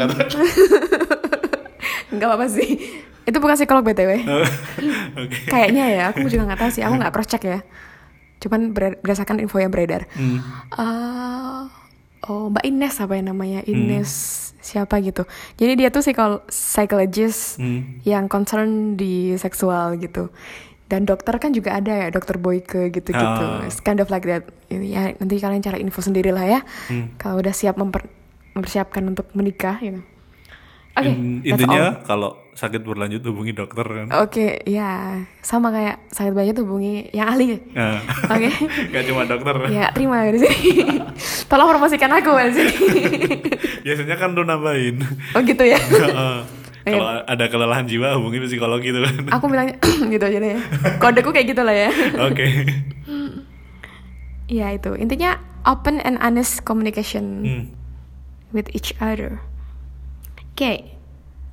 kata. 2.10 2.12
Enggak 2.12 2.28
apa-apa 2.28 2.46
sih. 2.50 2.70
Itu 3.22 3.38
bukan 3.38 3.54
psikolog 3.54 3.84
BTW. 3.84 4.10
Oke. 5.20 5.38
Kayaknya 5.46 5.84
ya, 5.86 6.02
aku 6.10 6.26
juga 6.26 6.50
nggak 6.50 6.60
tahu 6.60 6.70
sih. 6.70 6.82
Aku 6.82 6.94
nggak 6.96 7.12
cross 7.12 7.28
check 7.28 7.44
ya. 7.44 7.62
Cuman 8.38 8.72
ber- 8.72 8.98
berdasarkan 8.98 9.38
info 9.38 9.56
yang 9.56 9.68
beredar. 9.68 10.08
Hmm. 10.12 10.40
Ah, 10.72 11.68
oh, 12.22 12.48
Mbak 12.48 12.64
Ines 12.64 12.96
apa 12.98 13.12
ya 13.12 13.22
namanya? 13.22 13.60
Ines 13.62 14.10
siapa 14.60 14.98
gitu. 14.98 15.24
Jadi 15.56 15.72
dia 15.74 15.88
tuh 15.88 16.00
psikol 16.00 16.44
psychologist 16.46 17.56
Hmm. 17.56 18.00
yang 18.02 18.26
concern 18.26 18.94
di 18.94 19.36
seksual 19.36 19.96
gitu. 19.96 20.32
Dan 20.84 21.06
dokter 21.06 21.38
kan 21.38 21.54
juga 21.54 21.76
ada 21.76 21.94
ya, 21.94 22.08
dokter 22.10 22.34
Boyke 22.34 22.90
gitu-gitu. 22.90 23.44
Ah. 23.46 23.62
It's 23.62 23.78
kind 23.78 24.00
of 24.00 24.10
like 24.10 24.26
that. 24.26 24.42
Ya 24.68 25.14
nanti 25.14 25.38
kalian 25.38 25.62
cari 25.62 25.78
info 25.78 26.00
sendiri 26.00 26.28
lah 26.28 26.42
ya. 26.42 26.60
Hmm. 26.88 27.14
Kalau 27.14 27.38
udah 27.38 27.52
siap 27.52 27.76
memper- 27.76 28.10
mempersiapkan 28.52 29.04
untuk 29.04 29.30
menikah 29.30 29.78
gitu. 29.78 30.02
Oke, 30.90 31.06
In- 31.06 31.40
intinya 31.46 32.02
kalau 32.02 32.34
sakit 32.50 32.82
berlanjut 32.82 33.22
hubungi 33.22 33.54
dokter 33.54 33.86
kan. 33.86 34.06
Oke, 34.20 34.58
ya 34.66 35.22
sama 35.40 35.70
kayak 35.70 36.02
sakit 36.10 36.34
banyak 36.34 36.52
tuh 36.52 36.66
hubungi 36.66 37.08
yang 37.10 37.30
ahli. 37.30 37.62
Nah, 37.70 38.02
Oke. 38.26 38.50
Gak 38.92 39.04
cuma 39.06 39.22
dokter. 39.22 39.54
ya 39.70 39.86
terima 39.90 40.26
sini. 40.26 40.50
Tolong 41.48 41.68
promosikan 41.70 42.10
aku 42.10 42.30
sini. 42.50 42.74
Biasanya 43.86 44.16
kan 44.16 44.34
lu 44.34 44.42
nambahin. 44.42 44.98
oh 45.32 45.40
gitu 45.40 45.62
ya. 45.62 45.78
Kalau 46.80 47.06
ada 47.22 47.44
kelelahan 47.46 47.86
jiwa 47.86 48.18
hubungi 48.18 48.42
psikolog 48.42 48.82
gitu 48.82 48.98
kan. 48.98 49.30
aku 49.30 49.46
bilangnya 49.46 49.78
gitu 50.12 50.24
aja 50.26 50.38
deh. 50.38 50.50
ya. 50.52 50.60
Kodeku 50.98 51.30
kayak 51.30 51.54
gitu 51.54 51.62
lah 51.62 51.76
ya. 51.76 51.90
Oke. 52.20 52.44
Iya 54.50 54.74
itu 54.74 54.90
intinya 54.96 55.38
open 55.62 56.02
and 56.02 56.18
honest 56.18 56.66
communication 56.66 57.24
Hmm. 57.40 57.64
with 58.50 58.66
each 58.74 58.90
other. 58.98 59.38
Oke, 60.52 60.92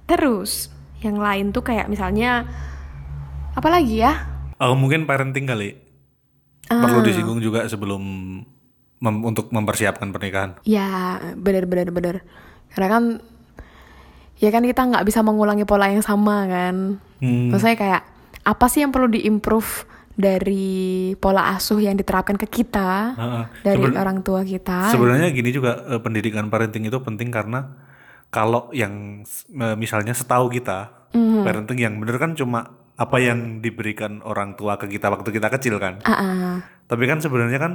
terus 0.03 0.67
yang 0.99 1.21
lain 1.21 1.53
tuh 1.53 1.63
kayak 1.63 1.87
misalnya 1.87 2.43
apa 3.53 3.67
lagi 3.69 4.01
ya? 4.01 4.13
Oh, 4.57 4.73
mungkin 4.73 5.05
parenting 5.05 5.45
kali. 5.45 5.77
Ah. 6.67 6.83
Perlu 6.83 7.05
disinggung 7.05 7.39
juga 7.39 7.63
sebelum 7.69 8.01
mem- 8.99 9.23
untuk 9.23 9.53
mempersiapkan 9.53 10.09
pernikahan. 10.11 10.59
Ya 10.65 11.21
bener 11.37 11.63
bener. 11.69 12.25
Karena 12.73 12.87
kan 12.89 13.03
ya 14.37 14.49
kan 14.51 14.61
kita 14.61 14.81
nggak 14.83 15.05
bisa 15.07 15.23
mengulangi 15.23 15.63
pola 15.63 15.87
yang 15.87 16.03
sama 16.03 16.43
kan. 16.49 16.99
Hmm. 17.21 17.53
Maksudnya 17.53 17.77
kayak 17.77 18.01
apa 18.43 18.65
sih 18.67 18.83
yang 18.83 18.91
perlu 18.91 19.07
diimprove 19.07 19.85
dari 20.17 21.13
pola 21.21 21.53
asuh 21.53 21.77
yang 21.77 21.93
diterapkan 21.93 22.41
ke 22.41 22.49
kita 22.49 23.13
Heeh. 23.13 23.43
dari 23.61 23.83
Seben- 23.85 23.97
orang 24.01 24.17
tua 24.25 24.41
kita? 24.41 24.89
Sebenarnya 24.89 25.29
gini 25.29 25.53
juga 25.53 25.85
eh, 25.87 26.01
pendidikan 26.01 26.49
parenting 26.49 26.89
itu 26.89 26.97
penting 26.99 27.29
karena 27.29 27.69
kalau 28.27 28.67
yang 28.71 29.23
misalnya 29.77 30.11
setahu 30.11 30.51
kita 30.51 31.09
Mhm. 31.15 31.47
parenting 31.47 31.79
yang 31.79 31.95
bener 32.03 32.19
kan 32.19 32.35
cuma 32.35 32.67
apa 32.97 33.17
yang 33.21 33.63
diberikan 33.63 34.19
orang 34.25 34.57
tua 34.57 34.75
ke 34.75 34.89
kita 34.89 35.07
waktu 35.07 35.29
kita 35.31 35.47
kecil 35.53 35.79
kan. 35.79 36.03
Ah. 36.03 36.59
Tapi 36.89 37.03
kan 37.07 37.21
sebenarnya 37.23 37.61
kan 37.61 37.73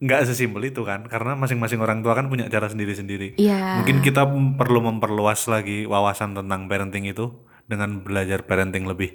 nggak 0.00 0.24
sesimpel 0.24 0.64
itu 0.64 0.80
kan 0.80 1.04
karena 1.04 1.36
masing-masing 1.36 1.76
orang 1.84 2.00
tua 2.00 2.16
kan 2.16 2.32
punya 2.32 2.48
cara 2.48 2.72
sendiri-sendiri. 2.72 3.36
Iya. 3.36 3.84
Mungkin 3.84 4.00
kita 4.00 4.24
perlu 4.56 4.80
memperluas 4.80 5.44
lagi 5.44 5.84
wawasan 5.84 6.32
tentang 6.32 6.70
parenting 6.72 7.04
itu 7.04 7.36
dengan 7.68 8.00
belajar 8.00 8.48
parenting 8.48 8.88
lebih 8.88 9.12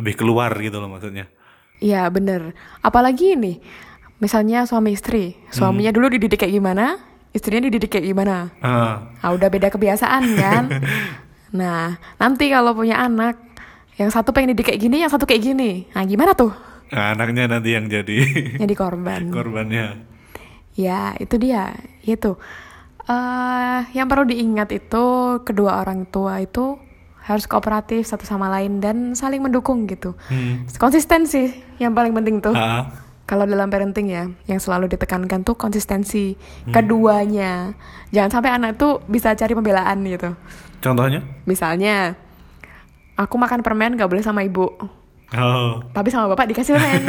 lebih 0.00 0.14
keluar 0.16 0.54
gitu 0.56 0.80
loh 0.80 0.88
maksudnya. 0.88 1.28
Iya 1.82 2.08
bener. 2.08 2.54
Apalagi 2.80 3.34
ini, 3.36 3.58
misalnya 4.22 4.64
suami 4.64 4.94
istri, 4.94 5.34
suaminya 5.50 5.90
Hmm. 5.90 5.98
dulu 5.98 6.06
dididik 6.14 6.40
kayak 6.40 6.54
gimana, 6.54 6.96
istrinya 7.32 7.66
dididik 7.66 7.88
kayak 7.90 8.06
gimana. 8.06 8.52
Ah, 8.60 9.12
Ah 9.18 9.30
udah 9.32 9.48
beda 9.48 9.68
kebiasaan 9.68 10.22
kan. 10.36 10.64
nah 11.60 11.96
nanti 12.16 12.48
kalau 12.48 12.72
punya 12.72 13.00
anak, 13.00 13.36
yang 13.96 14.08
satu 14.08 14.32
pengen 14.32 14.52
dididik 14.52 14.72
kayak 14.72 14.80
gini, 14.80 14.96
yang 15.00 15.12
satu 15.12 15.24
kayak 15.24 15.42
gini. 15.42 15.88
Nah 15.92 16.04
gimana 16.04 16.32
tuh? 16.32 16.52
nah, 16.92 17.16
anaknya 17.16 17.48
nanti 17.48 17.72
yang 17.72 17.88
jadi 17.88 18.16
Jadi 18.62 18.74
korban. 18.76 19.32
korbannya. 19.32 20.04
Ya, 20.72 21.16
itu 21.16 21.36
dia. 21.36 21.72
Itu. 22.02 22.36
eh 23.02 23.80
yang 23.92 24.06
perlu 24.06 24.30
diingat 24.30 24.70
itu 24.70 25.04
kedua 25.42 25.82
orang 25.82 26.06
tua 26.06 26.38
itu 26.38 26.78
harus 27.22 27.46
kooperatif 27.46 28.06
satu 28.06 28.22
sama 28.22 28.46
lain 28.46 28.78
dan 28.78 29.14
saling 29.14 29.42
mendukung 29.42 29.90
gitu. 29.90 30.14
Hmm. 30.30 30.66
Konsistensi 30.78 31.50
yang 31.78 31.94
paling 31.94 32.14
penting 32.14 32.38
tuh. 32.38 32.54
Ah, 32.54 32.86
Kalau 33.22 33.46
dalam 33.46 33.70
parenting 33.70 34.10
ya, 34.10 34.26
yang 34.44 34.58
selalu 34.58 34.90
ditekankan 34.90 35.40
tuh 35.40 35.54
konsistensi 35.54 36.34
keduanya. 36.68 37.72
Jangan 38.10 38.30
sampai 38.30 38.50
anak 38.52 38.76
tuh 38.76 38.98
bisa 39.06 39.32
cari 39.32 39.54
pembelaan 39.54 40.02
gitu. 40.04 40.34
contohnya? 40.82 41.22
Misalnya, 41.46 42.18
aku 43.14 43.38
makan 43.38 43.62
permen 43.62 43.94
gak 43.94 44.10
boleh 44.10 44.20
sama 44.20 44.42
ibu, 44.42 44.66
Oh, 45.32 45.80
tapi 45.96 46.12
sama 46.12 46.28
bapak 46.28 46.44
dikasih 46.44 46.76
permen. 46.76 47.02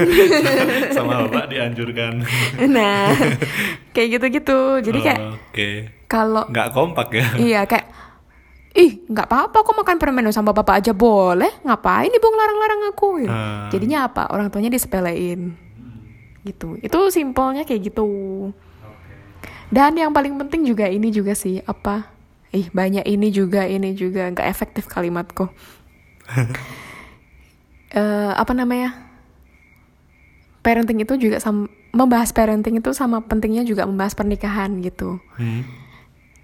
sama 0.96 1.28
bapak 1.28 1.44
dianjurkan. 1.52 2.24
nah, 2.72 3.12
kayak 3.94 4.16
gitu-gitu. 4.16 4.80
Jadi 4.80 5.00
kayak 5.04 5.20
Oh, 5.20 5.36
Oke. 5.52 5.70
kalau 6.08 6.48
Nggak 6.48 6.72
kompak 6.72 7.12
ya. 7.12 7.28
Iya 7.36 7.62
kayak 7.68 7.92
Ih 8.74 9.06
nggak 9.06 9.28
apa-apa 9.30 9.62
kok 9.62 9.76
makan 9.76 9.98
permen 10.02 10.26
sama 10.34 10.50
bapak 10.50 10.82
aja 10.82 10.98
boleh 10.98 11.62
Ngapain 11.62 12.10
ibu 12.10 12.26
ngelarang-larang 12.26 12.82
aku 12.90 13.08
gitu. 13.22 13.30
Ah. 13.30 13.68
Jadinya 13.70 14.08
apa? 14.08 14.26
Orang 14.32 14.50
tuanya 14.50 14.72
disepelein 14.72 15.54
Gitu 16.44 16.78
Itu 16.80 17.00
simpelnya 17.10 17.64
kayak 17.64 17.90
gitu 17.90 18.06
Dan 19.68 19.96
yang 19.96 20.12
paling 20.12 20.36
penting 20.38 20.64
juga 20.64 20.86
ini 20.86 21.10
juga 21.10 21.34
sih 21.34 21.64
Apa? 21.64 22.12
Ih 22.52 22.70
banyak 22.70 23.04
ini 23.04 23.34
juga 23.34 23.66
ini 23.66 23.96
juga 23.96 24.30
nggak 24.30 24.46
efektif 24.46 24.86
kalimatku 24.86 25.48
Eh, 27.94 28.32
Apa 28.34 28.52
namanya? 28.52 29.06
Parenting 30.60 31.04
itu 31.04 31.14
juga 31.20 31.38
sam- 31.38 31.70
Membahas 31.94 32.34
parenting 32.34 32.82
itu 32.82 32.90
sama 32.90 33.22
pentingnya 33.22 33.62
juga 33.62 33.86
membahas 33.86 34.18
pernikahan 34.18 34.82
gitu 34.82 35.22
Hmm. 35.38 35.62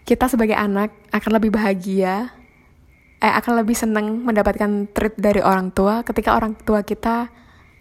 kita 0.06 0.26
sebagai 0.26 0.54
anak 0.54 0.90
akan 1.10 1.32
lebih 1.38 1.50
bahagia, 1.50 2.34
eh 3.18 3.30
akan 3.30 3.62
lebih 3.62 3.74
senang 3.74 4.22
mendapatkan 4.22 4.90
treat 4.90 5.14
dari 5.18 5.38
orang 5.38 5.70
tua 5.70 6.02
ketika 6.02 6.34
orang 6.34 6.54
tua 6.56 6.82
kita 6.82 7.30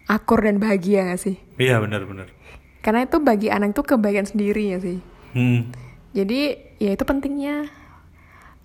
akur 0.09 0.41
dan 0.41 0.57
bahagia 0.57 1.13
gak 1.13 1.21
sih? 1.21 1.37
Iya 1.61 1.77
benar-benar. 1.77 2.33
Karena 2.81 3.05
itu 3.05 3.21
bagi 3.21 3.53
anak 3.53 3.77
itu 3.77 3.85
kebahagiaan 3.85 4.25
sendiri 4.25 4.73
ya 4.73 4.77
sih. 4.81 4.97
Hmm. 5.37 5.69
Jadi 6.17 6.57
ya 6.81 6.97
itu 6.97 7.03
pentingnya 7.05 7.69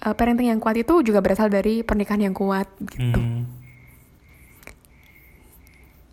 eh, 0.01 0.15
parenting 0.17 0.49
yang 0.49 0.61
kuat 0.65 0.81
itu 0.81 1.05
juga 1.05 1.21
berasal 1.21 1.53
dari 1.53 1.85
pernikahan 1.85 2.25
yang 2.25 2.35
kuat 2.35 2.65
gitu. 2.81 3.21
Hmm. 3.21 3.45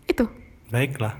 Itu 0.04 0.28
Baiklah. 0.68 1.16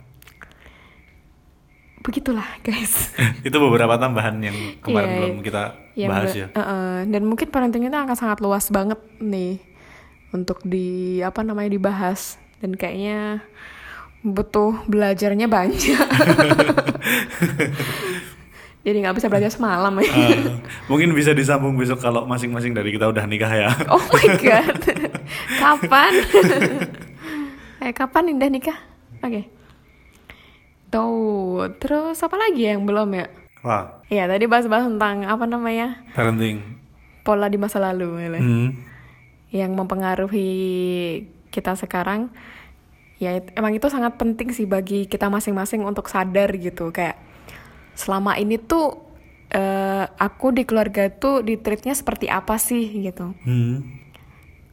begitulah 2.03 2.59
guys. 2.67 3.15
itu 3.47 3.57
beberapa 3.63 3.95
tambahan 3.95 4.35
yang 4.43 4.59
kemarin 4.83 5.07
Iya, 5.07 5.17
belum 5.23 5.35
kita 5.47 5.63
Yang 5.95 6.11
bahas 6.11 6.33
ya. 6.35 6.47
Eh, 6.51 6.61
eh, 6.61 6.97
dan 7.09 7.23
mungkin 7.25 7.49
parenting 7.49 7.87
itu 7.89 7.95
akan 7.95 8.19
sangat 8.19 8.43
luas 8.43 8.69
banget 8.75 8.99
nih 9.23 9.63
untuk 10.35 10.59
di 10.67 11.23
apa 11.23 11.47
namanya 11.47 11.71
dibahas 11.71 12.43
dan 12.59 12.75
kayaknya 12.75 13.47
butuh 14.23 14.87
belajarnya 14.87 15.51
banyak. 15.51 16.07
Jadi 18.83 18.97
nggak 18.99 19.15
bisa 19.15 19.31
belajar 19.31 19.47
semalam 19.47 19.95
ya. 20.03 20.11
Ah, 20.11 20.59
mungkin 20.91 21.15
bisa 21.15 21.31
disambung 21.31 21.79
besok 21.79 22.03
kalau 22.03 22.27
masing-masing 22.27 22.75
dari 22.75 22.91
kita 22.91 23.07
udah 23.07 23.23
nikah 23.31 23.51
ya. 23.55 23.71
oh 23.95 24.03
my 24.11 24.27
god, 24.43 24.75
kapan? 25.55 26.13
eh 27.83 27.95
kapan 27.95 28.35
Indah 28.35 28.51
nikah? 28.51 28.75
Oke. 29.23 29.47
Tuh, 30.91 31.71
terus 31.79 32.19
apa 32.27 32.35
lagi 32.35 32.67
yang 32.67 32.83
belum 32.83 33.15
ya? 33.15 33.27
Wah, 33.63 34.03
Iya 34.11 34.27
tadi 34.27 34.51
bahas-bahas 34.51 34.91
tentang 34.91 35.31
apa 35.31 35.47
namanya 35.47 36.03
parenting. 36.19 36.59
pola 37.23 37.47
di 37.47 37.63
masa 37.63 37.79
lalu. 37.79 38.19
ya. 38.19 38.43
Hmm. 38.43 38.71
yang 39.53 39.79
mempengaruhi 39.79 40.51
kita 41.55 41.79
sekarang 41.79 42.33
ya 43.23 43.39
emang 43.55 43.79
itu 43.79 43.87
sangat 43.87 44.19
penting 44.19 44.51
sih 44.51 44.67
bagi 44.67 45.07
kita 45.07 45.31
masing-masing 45.31 45.87
untuk 45.87 46.11
sadar 46.11 46.51
gitu. 46.59 46.91
Kayak 46.91 47.23
selama 47.95 48.35
ini 48.35 48.59
tuh 48.59 48.99
eh, 49.55 50.05
aku 50.11 50.51
di 50.51 50.67
keluarga 50.67 51.07
tuh 51.07 51.47
di 51.47 51.55
treatnya 51.55 51.95
seperti 51.95 52.27
apa 52.27 52.59
sih 52.59 52.83
gitu. 53.07 53.31
Hmm. 53.47 53.87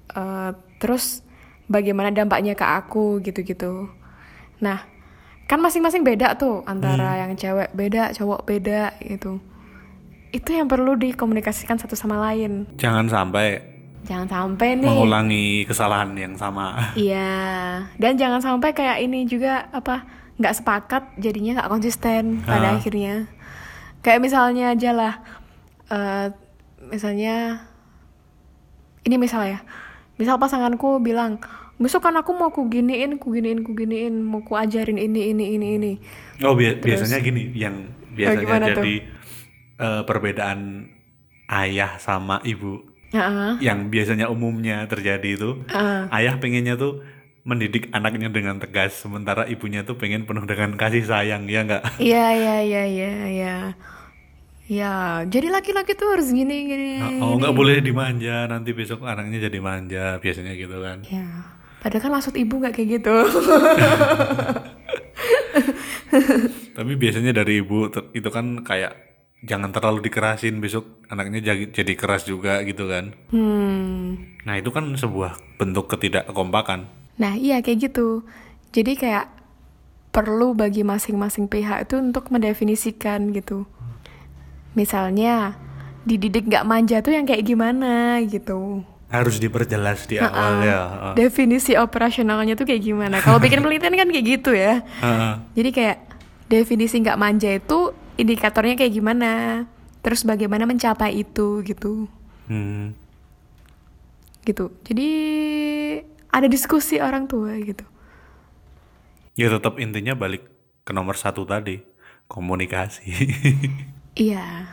Eh, 0.09 0.51
terus 0.81 1.21
bagaimana 1.69 2.09
dampaknya 2.09 2.57
ke 2.57 2.65
aku 2.65 3.21
gitu-gitu. 3.21 3.85
Nah 4.65 4.81
kan 5.45 5.61
masing-masing 5.61 6.01
beda 6.01 6.33
tuh 6.37 6.65
antara 6.65 7.25
yang 7.25 7.37
cewek 7.37 7.69
beda 7.77 8.17
cowok 8.17 8.49
beda 8.49 8.97
gitu. 9.05 9.37
Itu 10.33 10.57
yang 10.57 10.65
perlu 10.65 10.97
dikomunikasikan 10.97 11.77
satu 11.77 11.93
sama 11.93 12.17
lain. 12.17 12.65
Jangan 12.81 13.09
sampai 13.09 13.68
jangan 14.01 14.27
sampai 14.27 14.75
nih 14.75 14.87
mengulangi 14.87 15.45
kesalahan 15.63 16.11
yang 16.13 16.33
sama. 16.33 16.75
Iya, 16.95 17.29
dan 17.95 18.15
jangan 18.15 18.39
sampai 18.39 18.71
kayak 18.71 19.01
ini 19.01 19.23
juga 19.23 19.67
apa 19.69 20.07
nggak 20.35 20.55
sepakat 20.55 21.03
jadinya 21.17 21.59
nggak 21.59 21.69
konsisten 21.69 22.23
pada 22.41 22.73
Ah. 22.73 22.75
akhirnya. 22.75 23.27
Kayak 23.99 24.23
misalnya 24.23 24.71
aja 24.71 24.91
lah, 24.91 25.13
eh, 25.87 26.27
misalnya 26.85 27.67
ini 29.01 29.15
misal 29.15 29.43
ya, 29.45 29.59
misal 30.15 30.37
pasanganku 30.37 30.99
bilang 30.99 31.39
besok 31.75 32.03
kan 32.03 32.15
aku 32.15 32.31
mau 32.31 32.49
ku 32.49 32.67
giniin, 32.67 33.15
ku 33.15 33.31
giniin, 33.31 33.63
ku 33.63 33.71
giniin, 33.71 34.19
mau 34.19 34.39
ku 34.39 34.53
ajarin 34.53 34.95
ini, 34.95 35.31
ini, 35.31 35.55
ini, 35.55 35.67
ini. 35.75 35.91
Oh 36.41 36.51
bia- 36.51 36.75
biasanya 36.75 37.19
gini, 37.19 37.51
yang 37.53 37.87
biasanya 38.11 38.43
tuh? 38.69 38.83
jadi 38.83 38.95
eh, 39.77 40.01
perbedaan 40.03 40.91
ayah 41.49 41.95
sama 41.97 42.43
ibu, 42.43 42.83
Heeh. 43.09 43.57
yang 43.59 43.89
biasanya 43.89 44.29
umumnya 44.29 44.85
terjadi 44.85 45.29
itu, 45.33 45.65
Ah. 45.69 46.05
ayah 46.13 46.37
pengennya 46.37 46.77
tuh 46.77 47.01
mendidik 47.41 47.89
anaknya 47.89 48.29
dengan 48.29 48.61
tegas, 48.61 48.93
sementara 48.93 49.49
ibunya 49.49 49.81
tuh 49.81 49.97
pengen 49.97 50.29
penuh 50.29 50.45
dengan 50.45 50.77
kasih 50.77 51.01
sayang, 51.01 51.49
ya 51.49 51.65
nggak? 51.65 51.97
Iya, 51.97 52.25
iya, 52.31 52.55
iya, 52.61 52.83
iya, 52.85 53.13
iya. 53.25 53.55
Ya, 54.69 54.93
jadi 55.25 55.49
laki-laki 55.49 55.97
tuh 55.97 56.13
harus 56.13 56.29
gini, 56.29 56.69
gini. 56.69 57.01
Oh 57.17 57.33
nggak 57.35 57.57
boleh 57.57 57.81
dimanja, 57.81 58.45
nanti 58.45 58.69
besok 58.69 59.01
anaknya 59.01 59.49
jadi 59.49 59.57
manja, 59.57 60.21
biasanya 60.21 60.53
gitu 60.53 60.77
kan. 60.77 61.01
Ya, 61.09 61.25
padahal 61.81 62.01
kan 62.05 62.11
maksud 62.13 62.37
ibu 62.37 62.61
nggak 62.61 62.77
kayak 62.77 63.01
gitu. 63.01 63.15
Tapi 66.77 66.91
biasanya 66.95 67.33
dari 67.33 67.65
ibu 67.65 67.89
itu 68.13 68.29
kan 68.29 68.61
kayak 68.61 69.08
jangan 69.39 69.71
terlalu 69.71 70.03
dikerasin, 70.03 70.59
besok 70.59 70.99
anaknya 71.07 71.53
jadi, 71.53 71.71
jadi 71.71 71.93
keras 71.95 72.27
juga 72.27 72.59
gitu 72.67 72.91
kan. 72.91 73.15
hmm. 73.31 74.43
Nah 74.43 74.55
itu 74.59 74.69
kan 74.71 74.89
sebuah 74.91 75.39
bentuk 75.59 75.87
ketidakkompakan. 75.91 76.87
Nah, 77.19 77.35
iya 77.35 77.59
kayak 77.59 77.91
gitu. 77.91 78.23
Jadi 78.71 78.95
kayak 78.95 79.27
perlu 80.09 80.55
bagi 80.55 80.87
masing-masing 80.87 81.51
pihak 81.51 81.85
itu 81.85 81.99
untuk 81.99 82.31
mendefinisikan 82.31 83.35
gitu. 83.35 83.67
Misalnya, 84.73 85.59
dididik 86.07 86.47
nggak 86.47 86.63
manja 86.63 87.03
tuh 87.03 87.13
yang 87.13 87.27
kayak 87.27 87.43
gimana 87.43 88.23
gitu. 88.23 88.87
Harus 89.09 89.41
diperjelas 89.41 90.05
di 90.07 90.21
awal 90.21 90.63
ya. 90.63 90.79
Heeh. 90.79 91.13
Definisi 91.27 91.75
operasionalnya 91.75 92.55
tuh 92.55 92.69
kayak 92.69 92.81
gimana. 92.87 93.19
Kalau 93.19 93.41
bikin 93.41 93.59
penelitian 93.65 93.99
kan 93.99 94.07
kayak 94.07 94.25
gitu 94.25 94.51
ya. 94.55 94.85
Heeh. 95.01 95.33
Jadi 95.59 95.69
kayak 95.75 95.97
definisi 96.49 96.95
nggak 97.03 97.19
manja 97.19 97.49
itu 97.51 97.93
indikatornya 98.19 98.75
kayak 98.75 98.93
gimana. 98.93 99.31
Terus 100.03 100.27
bagaimana 100.27 100.67
mencapai 100.67 101.23
itu 101.23 101.63
gitu. 101.63 102.11
Hmm. 102.51 102.91
Gitu. 104.43 104.71
Jadi 104.83 105.09
ada 106.29 106.47
diskusi 106.51 106.99
orang 106.99 107.25
tua 107.25 107.55
gitu. 107.59 107.83
Ya 109.39 109.47
tetap 109.47 109.79
intinya 109.79 110.19
balik 110.19 110.51
ke 110.83 110.91
nomor 110.91 111.15
satu 111.15 111.47
tadi, 111.47 111.79
komunikasi. 112.27 113.07
Iya. 114.19 114.67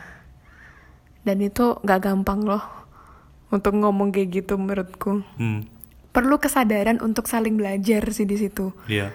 Dan 1.23 1.39
itu 1.39 1.79
gak 1.79 2.03
gampang 2.03 2.43
loh 2.43 2.59
untuk 3.47 3.79
ngomong 3.79 4.11
kayak 4.11 4.43
gitu 4.43 4.59
menurutku. 4.59 5.23
hmm. 5.39 5.63
Perlu 6.11 6.35
kesadaran 6.35 6.99
untuk 6.99 7.31
saling 7.31 7.55
belajar 7.55 8.03
sih 8.11 8.27
di 8.27 8.35
situ. 8.35 8.75
Iya. 8.91 9.13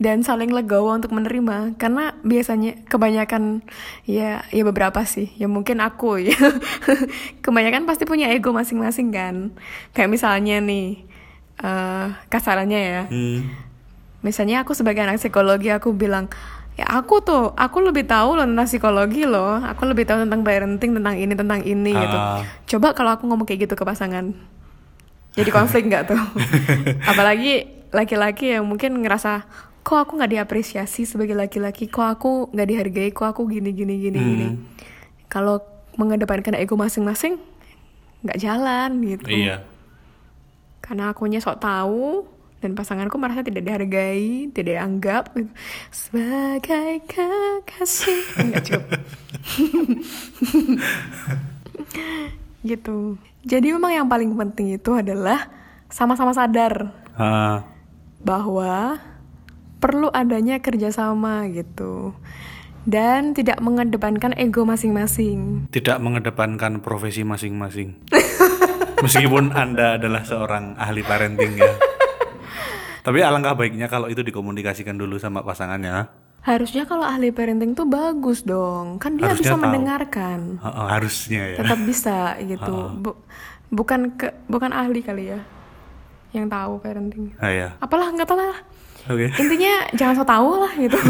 Dan 0.00 0.24
saling 0.24 0.48
legowo 0.48 0.96
untuk 0.96 1.12
menerima 1.12 1.76
karena 1.76 2.16
biasanya 2.24 2.72
kebanyakan 2.88 3.60
ya 4.08 4.40
ya 4.48 4.62
beberapa 4.64 5.04
sih. 5.04 5.28
Ya 5.36 5.44
mungkin 5.44 5.76
aku 5.84 6.16
ya. 6.32 6.40
kebanyakan 7.44 7.84
pasti 7.84 8.08
punya 8.08 8.32
ego 8.32 8.50
masing-masing 8.50 9.12
kan. 9.12 9.52
Kayak 9.92 10.10
misalnya 10.10 10.56
nih 10.64 11.04
eh 11.60 12.06
kasarannya 12.32 12.80
ya. 12.80 13.02
Hmm. 13.12 13.44
Misalnya 14.24 14.64
aku 14.64 14.72
sebagai 14.72 15.04
anak 15.04 15.20
psikologi 15.20 15.68
aku 15.68 15.92
bilang 15.92 16.32
ya 16.80 16.88
aku 16.88 17.20
tuh 17.20 17.52
aku 17.52 17.84
lebih 17.84 18.08
tahu 18.08 18.40
loh 18.40 18.48
tentang 18.48 18.64
psikologi 18.64 19.28
loh 19.28 19.60
aku 19.60 19.84
lebih 19.84 20.08
tahu 20.08 20.24
tentang 20.24 20.40
parenting 20.40 20.96
tentang 20.96 21.12
ini 21.12 21.34
tentang 21.36 21.60
ini 21.60 21.92
gitu 21.92 22.16
Ah. 22.16 22.40
coba 22.64 22.96
kalau 22.96 23.10
aku 23.12 23.28
ngomong 23.28 23.44
kayak 23.44 23.68
gitu 23.68 23.76
ke 23.76 23.84
pasangan 23.84 24.32
jadi 25.36 25.50
konflik 25.52 25.92
nggak 25.92 26.08
tuh 26.08 26.22
apalagi 27.10 27.68
laki-laki 27.92 28.56
yang 28.56 28.64
mungkin 28.64 28.96
ngerasa 28.96 29.44
kok 29.80 29.98
aku 29.98 30.12
nggak 30.16 30.32
diapresiasi 30.32 31.04
sebagai 31.04 31.32
laki-laki 31.32 31.86
kok 31.86 32.04
aku 32.04 32.48
nggak 32.52 32.68
dihargai 32.68 33.10
kok 33.10 33.26
aku 33.26 33.48
gini 33.48 33.70
gini 33.70 33.94
gini 33.98 34.18
gini 34.18 34.46
Hmm. 34.46 34.58
kalau 35.26 35.58
mengedepankan 35.94 36.54
ego 36.54 36.74
masing-masing 36.74 37.40
nggak 38.20 38.38
jalan 38.38 38.90
gitu 39.02 39.26
Iya. 39.26 39.64
karena 40.80 41.10
akunya 41.10 41.40
sok 41.40 41.58
tahu 41.58 42.28
dan 42.60 42.76
pasanganku 42.76 43.16
merasa 43.16 43.40
tidak 43.40 43.64
dihargai, 43.64 44.52
tidak 44.52 44.76
dianggap 44.76 45.32
sebagai 45.88 47.00
kekasih. 47.08 48.20
Enggak 48.36 48.62
cukup. 48.68 49.00
gitu. 52.60 53.16
Jadi 53.40 53.72
memang 53.72 53.92
yang 53.94 54.04
paling 54.04 54.36
penting 54.36 54.76
itu 54.76 54.90
adalah 54.92 55.48
sama-sama 55.88 56.36
sadar 56.36 56.92
Ah. 57.16 57.64
bahwa 58.20 59.00
perlu 59.80 60.08
adanya 60.08 60.60
kerjasama 60.60 61.48
gitu 61.48 62.12
dan 62.82 63.32
tidak 63.32 63.58
mengedepankan 63.58 64.32
ego 64.34 64.62
masing-masing. 64.62 65.68
Tidak 65.68 65.98
mengedepankan 65.98 66.78
profesi 66.78 67.20
masing-masing. 67.22 67.96
Meskipun 69.04 69.52
Anda 69.52 69.96
adalah 69.96 70.22
seorang 70.22 70.76
ahli 70.76 71.00
parenting 71.00 71.56
ya. 71.56 71.72
Tapi 73.06 73.20
alangkah 73.20 73.52
baiknya 73.54 73.88
kalau 73.88 74.06
itu 74.06 74.20
dikomunikasikan 74.20 74.94
dulu 74.94 75.16
sama 75.16 75.40
pasangannya. 75.40 76.08
Harusnya 76.40 76.84
kalau 76.84 77.04
ahli 77.04 77.28
parenting 77.28 77.72
tuh 77.72 77.84
bagus 77.84 78.40
dong, 78.42 78.96
kan 78.96 79.12
dia 79.14 79.28
Harusnya 79.28 79.44
bisa 79.46 79.54
tahu. 79.54 79.62
mendengarkan. 79.62 80.38
Heeh, 80.56 80.86
harusnya 80.88 81.42
ya. 81.46 81.56
tetap 81.60 81.80
bisa 81.80 82.16
gitu 82.40 82.76
Bu- 82.94 83.20
bukan 83.70 84.00
ke 84.14 84.28
bukan 84.46 84.72
ahli 84.72 85.00
kali 85.00 85.30
ya 85.30 85.40
yang 86.30 86.46
tahu 86.46 86.78
parenting 86.78 87.34
Ah, 87.36 87.50
ya. 87.50 87.68
apalah 87.76 88.08
nggak 88.08 88.24
tahu 88.24 88.38
lah 88.38 88.58
Oke. 89.06 89.32
intinya 89.32 89.88
jangan 89.92 90.14
so 90.14 90.24
tahu 90.24 90.50
lah 90.58 90.72
gitu 90.74 90.96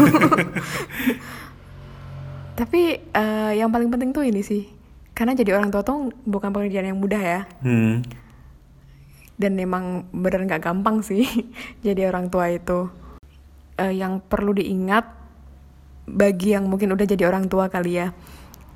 tapi 2.53 2.81
eh, 3.01 3.51
yang 3.55 3.67
paling 3.67 3.89
penting 3.89 4.11
tuh 4.11 4.21
ini 4.21 4.39
sih 4.39 4.67
karena 5.11 5.33
jadi 5.33 5.55
orang 5.55 5.69
tua 5.69 5.81
tuh 5.81 6.13
bukan 6.23 6.51
pekerjaan 6.51 6.87
yang 6.87 6.99
mudah 6.99 7.19
ya 7.19 7.41
Hmm. 7.59 8.05
dan 9.35 9.51
memang 9.53 9.83
bener 10.11 10.45
nggak 10.45 10.61
gampang 10.61 11.01
sih 11.01 11.25
jadi 11.85 12.07
orang 12.07 12.27
tua 12.27 12.47
itu 12.47 12.87
Eh, 13.73 13.97
yang 13.97 14.21
perlu 14.21 14.53
diingat 14.53 15.09
bagi 16.05 16.53
yang 16.53 16.69
mungkin 16.69 16.91
udah 16.91 17.07
jadi 17.07 17.25
orang 17.25 17.49
tua 17.49 17.65
kali 17.65 17.97
ya 17.97 18.13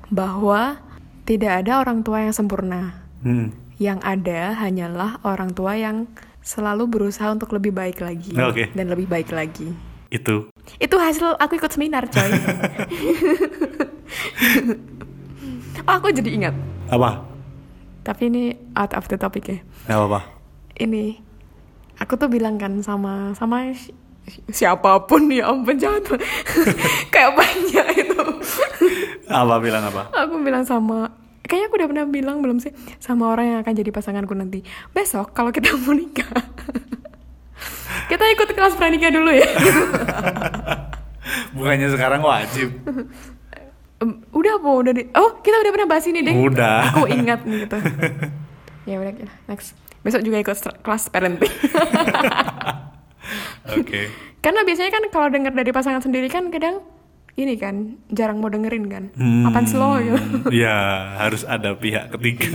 bahwa 0.08 0.82
tidak 1.22 1.62
ada 1.62 1.78
orang 1.78 2.02
tua 2.02 2.26
yang 2.26 2.34
sempurna 2.34 3.06
Hmm. 3.22 3.54
yang 3.76 4.02
ada 4.02 4.56
hanyalah 4.56 5.20
orang 5.22 5.52
tua 5.52 5.78
yang 5.78 6.10
selalu 6.46 6.86
berusaha 6.86 7.26
untuk 7.28 7.50
lebih 7.50 7.74
baik 7.74 7.98
lagi 7.98 8.30
Oke. 8.38 8.70
dan 8.70 8.86
lebih 8.86 9.10
baik 9.10 9.34
lagi 9.34 9.74
Itu. 10.06 10.46
itu 10.78 10.94
hasil 10.94 11.34
aku 11.36 11.58
ikut 11.58 11.74
seminar 11.74 12.06
coy 12.06 12.30
oh, 15.82 15.92
aku 15.92 16.14
jadi 16.14 16.30
ingat 16.30 16.54
Apa? 16.86 17.26
tapi 18.06 18.30
ini 18.30 18.54
out 18.78 18.94
of 18.94 19.10
the 19.10 19.18
topic 19.18 19.50
ya 19.50 19.58
apa-apa. 19.90 20.22
ini 20.78 21.18
aku 21.98 22.14
tuh 22.14 22.30
bilang 22.30 22.54
kan 22.54 22.78
sama 22.78 23.34
sama 23.34 23.74
si- 23.74 23.90
siapa 24.46 25.02
pun 25.02 25.26
ya 25.26 25.50
ampun 25.50 25.74
jahat 25.74 26.06
kayak 27.12 27.34
banyak 27.34 27.86
itu 27.96 28.22
Apa 29.26 29.58
bilang 29.58 29.82
apa? 29.82 30.06
aku 30.14 30.38
bilang 30.38 30.62
sama 30.62 31.10
kayaknya 31.46 31.66
aku 31.70 31.76
udah 31.78 31.88
pernah 31.88 32.06
bilang 32.06 32.42
belum 32.42 32.58
sih 32.60 32.74
sama 32.98 33.30
orang 33.30 33.46
yang 33.56 33.58
akan 33.62 33.74
jadi 33.74 33.90
pasanganku 33.94 34.34
nanti 34.34 34.60
besok 34.92 35.32
kalau 35.32 35.54
kita 35.54 35.72
mau 35.74 35.94
nikah 35.94 36.28
kita 38.10 38.24
ikut 38.34 38.48
kelas 38.52 38.74
pranikah 38.76 39.10
dulu 39.10 39.30
ya 39.30 39.48
Bukannya 41.56 41.90
sekarang 41.90 42.22
wajib. 42.22 42.70
Udah 44.30 44.52
apa 44.60 44.68
udah 44.68 44.92
di 44.92 45.08
oh 45.16 45.40
kita 45.40 45.56
udah 45.56 45.72
pernah 45.72 45.88
bahas 45.88 46.04
ini 46.04 46.20
deh 46.20 46.36
Udah. 46.36 46.92
aku 46.92 47.08
ingat 47.08 47.48
nih 47.48 47.64
gitu 47.64 47.78
ya 48.84 49.00
udah 49.00 49.12
next 49.48 49.72
besok 50.04 50.20
juga 50.20 50.36
ikut 50.44 50.52
kelas 50.84 51.08
parenting 51.08 51.48
Oke. 53.74 54.12
Karena 54.44 54.62
biasanya 54.62 54.92
kan 54.94 55.02
kalau 55.10 55.26
denger 55.32 55.50
dari 55.50 55.72
pasangan 55.74 55.98
sendiri 55.98 56.30
kan 56.30 56.52
kadang 56.54 56.84
ini 57.36 57.54
kan 57.54 57.76
jarang 58.08 58.40
mau 58.40 58.48
dengerin 58.48 58.84
kan. 58.86 59.04
Hmm, 59.12 59.44
Apaan 59.44 59.64
slow 59.64 60.00
gitu. 60.00 60.16
Ya, 60.62 60.76
harus 61.16 61.44
ada 61.44 61.72
pihak 61.72 62.08
ketiga. 62.10 62.48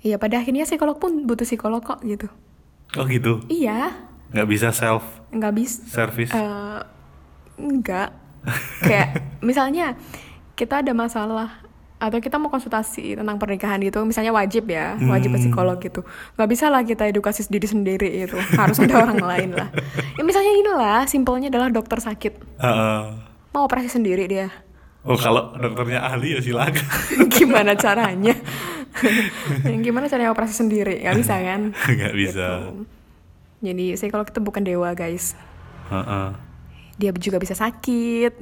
Iya 0.00 0.16
pada 0.16 0.38
akhirnya 0.38 0.62
psikolog 0.62 0.96
pun 0.96 1.26
butuh 1.26 1.42
psikolog 1.42 1.82
kok 1.82 1.98
gitu. 2.00 2.30
Oh 2.94 3.04
gitu. 3.04 3.42
Iya, 3.48 3.90
Nggak 4.30 4.48
bisa 4.48 4.68
self 4.70 5.02
nggak 5.30 5.52
bisa. 5.52 5.82
service. 5.84 6.30
Eh, 6.30 6.80
enggak. 7.58 8.14
Kayak 8.80 9.08
misalnya 9.42 9.98
kita 10.54 10.80
ada 10.80 10.94
masalah 10.94 11.65
atau 11.96 12.20
kita 12.20 12.36
mau 12.36 12.52
konsultasi 12.52 13.16
tentang 13.16 13.40
pernikahan 13.40 13.80
gitu, 13.80 14.04
misalnya 14.04 14.32
wajib 14.36 14.68
ya, 14.68 15.00
wajib 15.08 15.32
ke 15.32 15.48
psikolog 15.48 15.80
gitu. 15.80 16.04
Nggak 16.36 16.48
bisa 16.52 16.68
lah 16.68 16.84
kita 16.84 17.08
edukasi 17.08 17.44
diri 17.48 17.64
sendiri 17.64 18.08
itu, 18.20 18.36
harus 18.36 18.76
ada 18.76 19.00
orang 19.00 19.20
lain 19.20 19.50
lah. 19.56 19.68
Ya 20.16 20.22
misalnya 20.22 20.52
inilah, 20.52 21.00
simpelnya 21.08 21.48
adalah 21.48 21.72
dokter 21.72 21.96
sakit, 21.96 22.60
Heeh. 22.60 23.02
mau 23.56 23.64
operasi 23.64 23.88
sendiri 23.88 24.28
dia. 24.28 24.52
Oh 25.06 25.14
kalau 25.14 25.54
dokternya 25.54 26.02
ahli 26.02 26.34
ya 26.34 26.40
silakan. 26.42 26.82
Gimana 27.38 27.78
caranya? 27.78 28.34
Gimana 29.62 30.10
caranya 30.10 30.34
operasi 30.34 30.66
sendiri? 30.66 30.98
Nggak 31.06 31.16
bisa 31.22 31.34
kan? 31.48 31.60
Nggak 31.72 32.14
bisa. 32.18 32.46
Gitu. 32.58 32.70
Jadi 33.62 33.84
psikolog 33.94 34.26
itu 34.28 34.40
bukan 34.42 34.62
dewa 34.66 34.90
guys. 34.98 35.38
Heeh. 35.94 36.28
Dia 36.98 37.10
juga 37.14 37.38
bisa 37.38 37.54
sakit, 37.54 38.34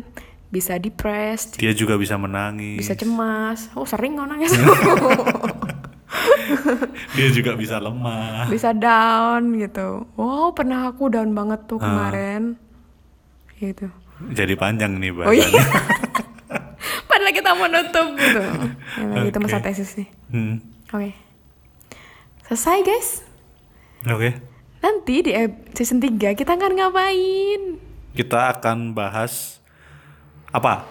bisa 0.54 0.78
depressed, 0.78 1.58
Dia 1.58 1.74
juga 1.74 1.98
bisa 1.98 2.14
menangis. 2.14 2.78
bisa 2.78 2.94
cemas. 2.94 3.66
Oh 3.74 3.82
sering 3.82 4.14
kok 4.14 4.30
nangis. 4.30 4.54
Dia 7.18 7.28
juga 7.30 7.58
bisa 7.58 7.82
lemah. 7.82 8.46
bisa 8.46 8.70
down 8.70 9.58
gitu. 9.58 10.06
Wow 10.14 10.54
pernah 10.54 10.86
aku 10.86 11.10
down 11.10 11.34
banget 11.34 11.66
tuh 11.66 11.82
kemarin. 11.82 12.54
Gitu. 13.58 13.90
Jadi 14.30 14.54
panjang 14.54 14.94
nih 14.94 15.10
Oh 15.10 15.34
iya. 15.34 15.46
Padahal 17.10 17.34
kita 17.34 17.50
mau 17.54 17.66
nutup 17.66 18.08
gitu. 18.14 18.42
Emang 19.02 19.26
itu 19.26 19.38
Oke. 19.38 19.44
masa 19.46 19.58
tesis 19.58 19.90
nih. 19.98 20.08
Hmm. 20.30 20.56
Oke. 20.94 21.10
Selesai 22.46 22.78
guys. 22.86 23.08
Oke. 24.06 24.38
Nanti 24.78 25.14
di 25.24 25.32
season 25.72 25.98
3 25.98 26.36
kita 26.36 26.54
akan 26.54 26.72
ngapain? 26.76 27.62
Kita 28.14 28.52
akan 28.54 28.92
bahas 28.94 29.63
apa? 30.54 30.86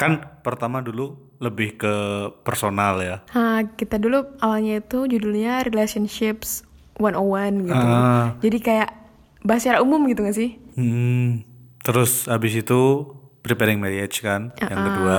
Kan 0.00 0.24
pertama 0.40 0.80
dulu 0.80 1.36
lebih 1.36 1.76
ke 1.76 1.94
personal 2.46 2.96
ya. 3.04 3.16
Nah, 3.36 3.66
kita 3.76 4.00
dulu 4.00 4.24
awalnya 4.40 4.80
itu 4.80 5.04
judulnya 5.04 5.68
Relationships 5.68 6.64
101 6.96 7.68
gitu. 7.68 7.86
Ah. 7.86 8.32
Jadi 8.40 8.58
kayak 8.62 8.90
bahas 9.44 9.60
secara 9.60 9.84
umum 9.84 10.06
gitu 10.08 10.24
gak 10.24 10.38
sih? 10.38 10.56
Hmm. 10.78 11.44
Terus 11.82 12.30
habis 12.30 12.54
itu 12.54 13.10
preparing 13.42 13.82
marriage 13.82 14.22
kan, 14.22 14.54
yang 14.54 14.80
kedua. 14.80 15.18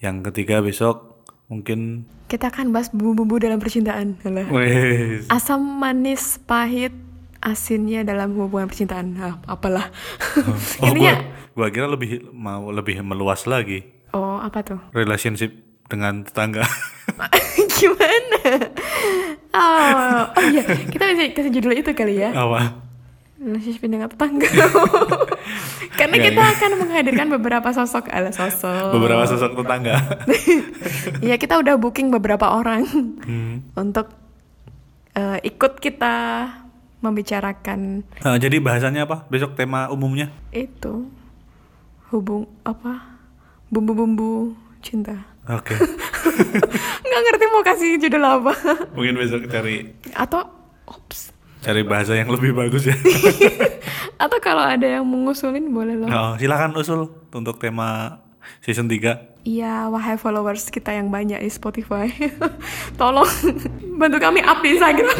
Yang 0.00 0.16
ketiga 0.32 0.62
besok 0.64 1.26
mungkin 1.50 2.06
Kita 2.30 2.46
akan 2.46 2.70
bahas 2.70 2.94
bumbu-bumbu 2.94 3.42
dalam 3.42 3.58
percintaan. 3.58 4.22
Wes 4.54 5.26
Asam, 5.26 5.58
manis, 5.58 6.38
pahit, 6.46 6.94
asinnya 7.40 8.00
dalam 8.02 8.32
hubungan 8.34 8.66
percintaan. 8.66 9.16
Ah, 9.16 9.36
apalah. 9.46 9.88
Oh, 10.80 10.86
Intinya, 10.86 11.20
gua, 11.52 11.66
gua 11.66 11.68
kira 11.70 11.86
lebih 11.86 12.10
mau 12.30 12.68
lebih 12.68 13.00
meluas 13.00 13.44
lagi 13.44 13.84
oh 14.10 14.38
apa 14.38 14.60
tuh? 14.62 14.80
relationship 14.90 15.50
dengan 15.86 16.22
tetangga. 16.22 16.62
Gimana? 17.76 18.70
Oh, 19.50 20.22
oh 20.30 20.44
iya, 20.46 20.62
kita 20.86 21.02
bisa 21.08 21.22
kasih 21.32 21.50
judul 21.50 21.74
itu 21.74 21.90
kali 21.90 22.18
ya. 22.18 22.30
Apa? 22.30 22.78
Relationship 23.36 23.82
dengan 23.82 24.06
tetangga. 24.06 24.46
Karena 25.98 26.16
Nggak, 26.16 26.26
kita 26.28 26.38
nggak. 26.38 26.54
akan 26.54 26.70
menghadirkan 26.78 27.26
beberapa 27.30 27.68
sosok 27.70 28.08
ala 28.08 28.30
sosok. 28.30 28.94
Beberapa 28.94 29.26
sosok 29.26 29.58
tetangga. 29.58 29.96
Iya 31.18 31.34
kita 31.36 31.58
udah 31.58 31.74
booking 31.76 32.08
beberapa 32.10 32.46
orang 32.48 32.86
Hmm. 33.20 33.66
untuk 33.74 34.08
eh, 35.12 35.38
ikut 35.44 35.76
kita 35.76 36.14
membicarakan 37.00 38.04
Nah, 38.20 38.36
jadi 38.36 38.60
bahasannya 38.60 39.02
apa? 39.04 39.24
Besok 39.28 39.56
tema 39.56 39.88
umumnya? 39.88 40.28
itu 40.52 41.08
hubung 42.10 42.46
apa 42.62 43.18
bumbu-bumbu 43.68 44.52
cinta. 44.82 45.14
Oke. 45.46 45.74
Nggak 47.06 47.20
ngerti 47.26 47.44
mau 47.48 47.62
kasih 47.62 47.98
judul 47.98 48.22
apa 48.22 48.52
Mungkin 48.96 49.14
besok 49.16 49.46
cari 49.46 49.94
atau 50.14 50.42
ops 50.86 51.30
cari 51.60 51.84
bahasa 51.84 52.16
yang 52.16 52.32
lebih 52.32 52.56
bagus 52.56 52.88
ya. 52.88 52.96
atau 54.24 54.38
kalau 54.40 54.64
ada 54.64 54.84
yang 54.84 55.04
mengusulin 55.04 55.68
boleh 55.68 55.96
loh. 55.96 56.08
Oh, 56.08 56.32
silakan 56.40 56.72
usul 56.76 57.12
untuk 57.30 57.60
tema 57.60 58.20
season 58.64 58.88
3. 58.88 59.44
Iya, 59.44 59.88
wahai 59.88 60.16
followers 60.16 60.68
kita 60.68 60.92
yang 60.92 61.08
banyak 61.08 61.40
di 61.40 61.48
Spotify. 61.48 62.08
Tolong 63.00 63.28
bantu 63.96 64.16
kami 64.20 64.40
up 64.40 64.60
di 64.60 64.76
Instagram. 64.76 65.16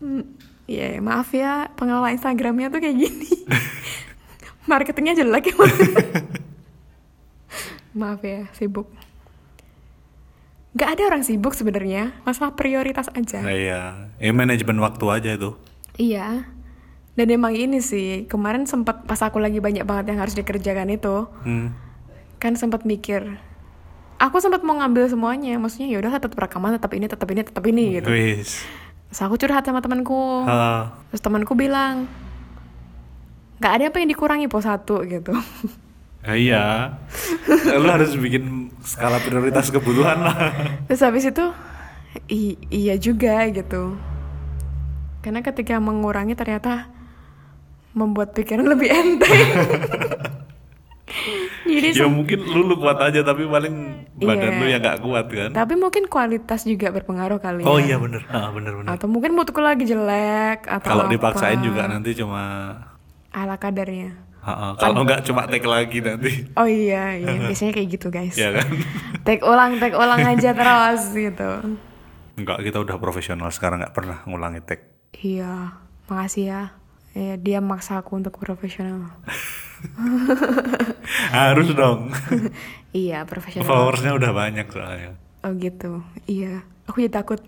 Hmm, 0.00 0.24
Iya, 0.66 0.98
maaf 0.98 1.30
ya 1.30 1.70
pengelola 1.78 2.10
Instagramnya 2.10 2.68
tuh 2.68 2.82
kayak 2.82 2.98
gini. 2.98 3.30
Marketingnya 4.70 5.14
jelek 5.14 5.46
ya. 5.46 5.54
maaf 8.00 8.20
ya, 8.20 8.50
sibuk. 8.50 8.90
Gak 10.74 10.98
ada 10.98 11.02
orang 11.06 11.22
sibuk 11.22 11.54
sebenarnya, 11.54 12.18
masalah 12.26 12.52
prioritas 12.52 13.08
aja. 13.14 13.40
Nah, 13.40 13.54
iya. 13.54 13.80
Eh, 14.18 14.34
manajemen 14.34 14.82
waktu 14.82 15.04
aja 15.06 15.30
itu. 15.32 15.54
Iya. 15.96 16.50
Dan 17.14 17.26
emang 17.30 17.54
ini 17.54 17.78
sih, 17.78 18.26
kemarin 18.26 18.66
sempat 18.66 19.06
pas 19.06 19.22
aku 19.22 19.40
lagi 19.40 19.62
banyak 19.62 19.86
banget 19.86 20.12
yang 20.12 20.20
harus 20.20 20.34
dikerjakan 20.34 20.92
itu, 20.92 21.30
Hmm. 21.46 21.72
kan 22.36 22.58
sempat 22.58 22.84
mikir. 22.84 23.38
Aku 24.16 24.40
sempat 24.40 24.64
mau 24.64 24.72
ngambil 24.74 25.06
semuanya, 25.06 25.56
maksudnya 25.56 25.88
ya 25.88 26.00
udah 26.00 26.16
tetap 26.16 26.32
rekaman, 26.34 26.72
tetap 26.72 26.88
ini, 26.90 27.04
tetap 27.04 27.28
ini, 27.28 27.40
tetap 27.42 27.64
ini 27.64 27.84
gitu. 27.94 28.08
Wis. 28.08 28.64
Terus 29.06 29.20
aku 29.20 29.36
curhat 29.36 29.62
sama 29.62 29.78
temanku, 29.78 30.48
terus 31.10 31.20
temanku 31.20 31.52
bilang, 31.52 32.08
nggak 33.56 33.72
ada 33.72 33.84
apa 33.86 33.96
yang 33.98 34.10
dikurangi 34.10 34.46
po 34.46 34.58
satu 34.58 35.04
gitu. 35.04 35.36
ya 36.22 36.32
iya. 36.34 36.64
Lu 37.72 37.86
harus 37.86 38.16
bikin 38.16 38.72
skala 38.80 39.20
prioritas 39.20 39.68
kebutuhan 39.68 40.18
lah. 40.18 40.36
Terus 40.86 41.00
habis 41.00 41.24
itu, 41.24 41.44
i- 42.26 42.58
iya 42.68 42.96
juga 42.96 43.44
gitu. 43.46 44.00
Karena 45.20 45.38
ketika 45.40 45.76
mengurangi 45.76 46.32
ternyata 46.32 46.88
membuat 47.92 48.32
pikiran 48.32 48.64
lebih 48.64 48.88
enteng. 48.96 49.38
Jadi 51.62 51.94
ya 51.94 52.10
mungkin 52.10 52.42
lu, 52.42 52.66
lu 52.66 52.74
kuat 52.76 52.98
aja 52.98 53.22
tapi 53.22 53.46
paling 53.46 53.74
badan 54.16 54.50
Iya. 54.50 54.58
lu 54.58 54.66
yang 54.66 54.82
gak 54.82 54.98
kuat 55.00 55.26
kan. 55.26 55.50
Tapi 55.50 55.74
mungkin 55.74 56.06
kualitas 56.06 56.62
juga 56.62 56.90
berpengaruh 56.90 57.38
kali 57.38 57.62
Oh 57.62 57.78
ya. 57.78 57.86
iya 57.86 57.96
bener. 57.96 58.26
Ah, 58.26 58.50
bener 58.50 58.74
bener. 58.74 58.90
Atau 58.90 59.06
mungkin 59.06 59.32
moodku 59.32 59.58
lagi 59.58 59.86
jelek 59.86 60.66
atau 60.66 60.88
Kalau 60.88 61.06
dipaksain 61.06 61.62
juga 61.62 61.86
nanti 61.86 62.10
cuma 62.12 62.42
ala 63.30 63.54
kadarnya. 63.54 64.18
Kalau 64.78 65.02
nggak 65.02 65.26
cuma 65.26 65.46
take 65.46 65.66
lagi 65.66 65.98
nanti. 65.98 66.46
Oh 66.54 66.66
iya, 66.66 67.14
iya 67.14 67.34
biasanya 67.46 67.72
kayak 67.72 67.88
gitu 67.88 68.06
guys. 68.10 68.34
ya 68.34 68.54
kan? 68.54 68.66
Take 69.26 69.42
ulang, 69.42 69.82
take 69.82 69.98
ulang 69.98 70.22
aja 70.22 70.54
terus 70.54 71.10
gitu. 71.10 71.50
Enggak, 72.38 72.62
kita 72.62 72.78
udah 72.78 72.94
profesional 72.96 73.50
sekarang 73.50 73.82
nggak 73.82 73.90
pernah 73.90 74.22
ngulangi 74.22 74.62
take. 74.62 74.86
Iya, 75.18 75.74
makasih 76.06 76.44
ya. 76.46 76.62
Ya, 77.10 77.34
dia 77.34 77.58
maksa 77.58 77.98
aku 77.98 78.14
untuk 78.14 78.38
profesional. 78.38 79.10
Harus 81.36 81.68
dong. 81.72 82.10
iya, 82.96 83.24
profesional. 83.24 83.66
Followersnya 83.66 84.12
udah 84.16 84.30
banyak 84.32 84.66
soalnya. 84.70 85.12
Oh 85.44 85.52
gitu. 85.54 86.02
Iya, 86.26 86.64
aku 86.88 87.04
jadi 87.04 87.12
takut. 87.22 87.40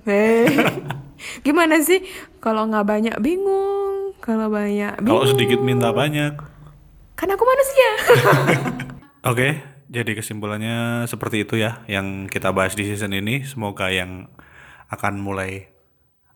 Gimana 1.46 1.82
sih 1.82 2.04
kalau 2.38 2.68
nggak 2.70 2.86
banyak 2.86 3.16
bingung, 3.18 4.14
kalau 4.22 4.48
banyak 4.52 4.98
bingung. 5.02 5.18
Kalau 5.18 5.24
sedikit 5.26 5.60
minta 5.60 5.90
banyak. 5.90 6.38
Kan 7.18 7.28
aku 7.34 7.42
manusia. 7.42 7.90
Oke, 9.26 9.58
jadi 9.90 10.14
kesimpulannya 10.14 11.10
seperti 11.10 11.42
itu 11.42 11.58
ya 11.58 11.82
yang 11.90 12.30
kita 12.30 12.54
bahas 12.54 12.78
di 12.78 12.86
season 12.86 13.10
ini. 13.10 13.42
Semoga 13.42 13.90
yang 13.90 14.30
akan 14.88 15.18
mulai 15.18 15.68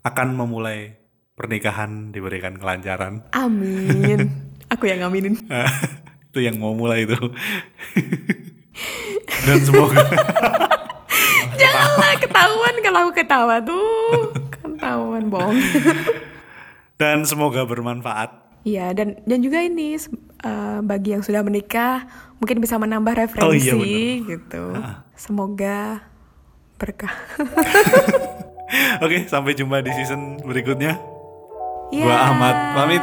akan 0.02 0.34
memulai 0.34 0.98
pernikahan 1.38 2.10
diberikan 2.10 2.58
kelancaran. 2.58 3.22
Amin. 3.32 4.51
Aku 4.72 4.88
yang 4.88 5.04
ngaminin. 5.04 5.36
itu 6.32 6.38
yang 6.40 6.56
mau 6.56 6.72
mulai 6.72 7.04
itu. 7.04 7.16
Dan 9.46 9.58
semoga 9.60 10.00
Janganlah 11.60 12.14
ketahuan 12.16 12.74
kalau 12.80 12.98
aku 13.06 13.12
ketawa 13.12 13.56
tuh. 13.60 14.32
Ketahuan 14.48 15.28
bohong. 15.28 15.58
dan 16.96 17.26
semoga 17.26 17.66
bermanfaat. 17.66 18.30
Iya 18.62 18.94
dan 18.94 19.18
dan 19.26 19.42
juga 19.42 19.58
ini 19.58 19.98
eh, 19.98 20.78
bagi 20.86 21.18
yang 21.18 21.22
sudah 21.26 21.42
menikah 21.42 22.06
mungkin 22.38 22.62
bisa 22.62 22.78
menambah 22.78 23.26
referensi 23.26 23.74
Oh, 23.74 23.82
iya, 23.82 24.22
gitu. 24.22 24.64
Semoga 25.18 26.06
berkah. 26.78 27.10
Oke, 29.04 29.26
sampai 29.26 29.52
jumpa 29.52 29.82
di 29.82 29.90
season 29.92 30.40
berikutnya. 30.46 30.96
Ya. 31.92 32.04
Gua 32.06 32.16
Ahmad 32.32 32.56
pamit. 32.72 33.02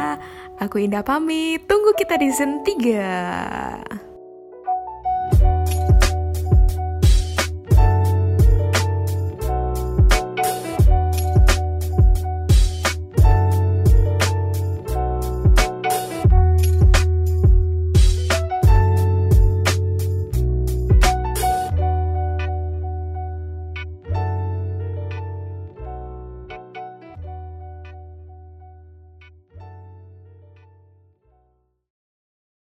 Aku 0.60 0.76
Indah 0.76 1.00
pamit. 1.00 1.64
Tunggu 1.64 1.96
kita 1.96 2.20
di 2.20 2.28
season 2.28 2.60
3. 2.60 4.09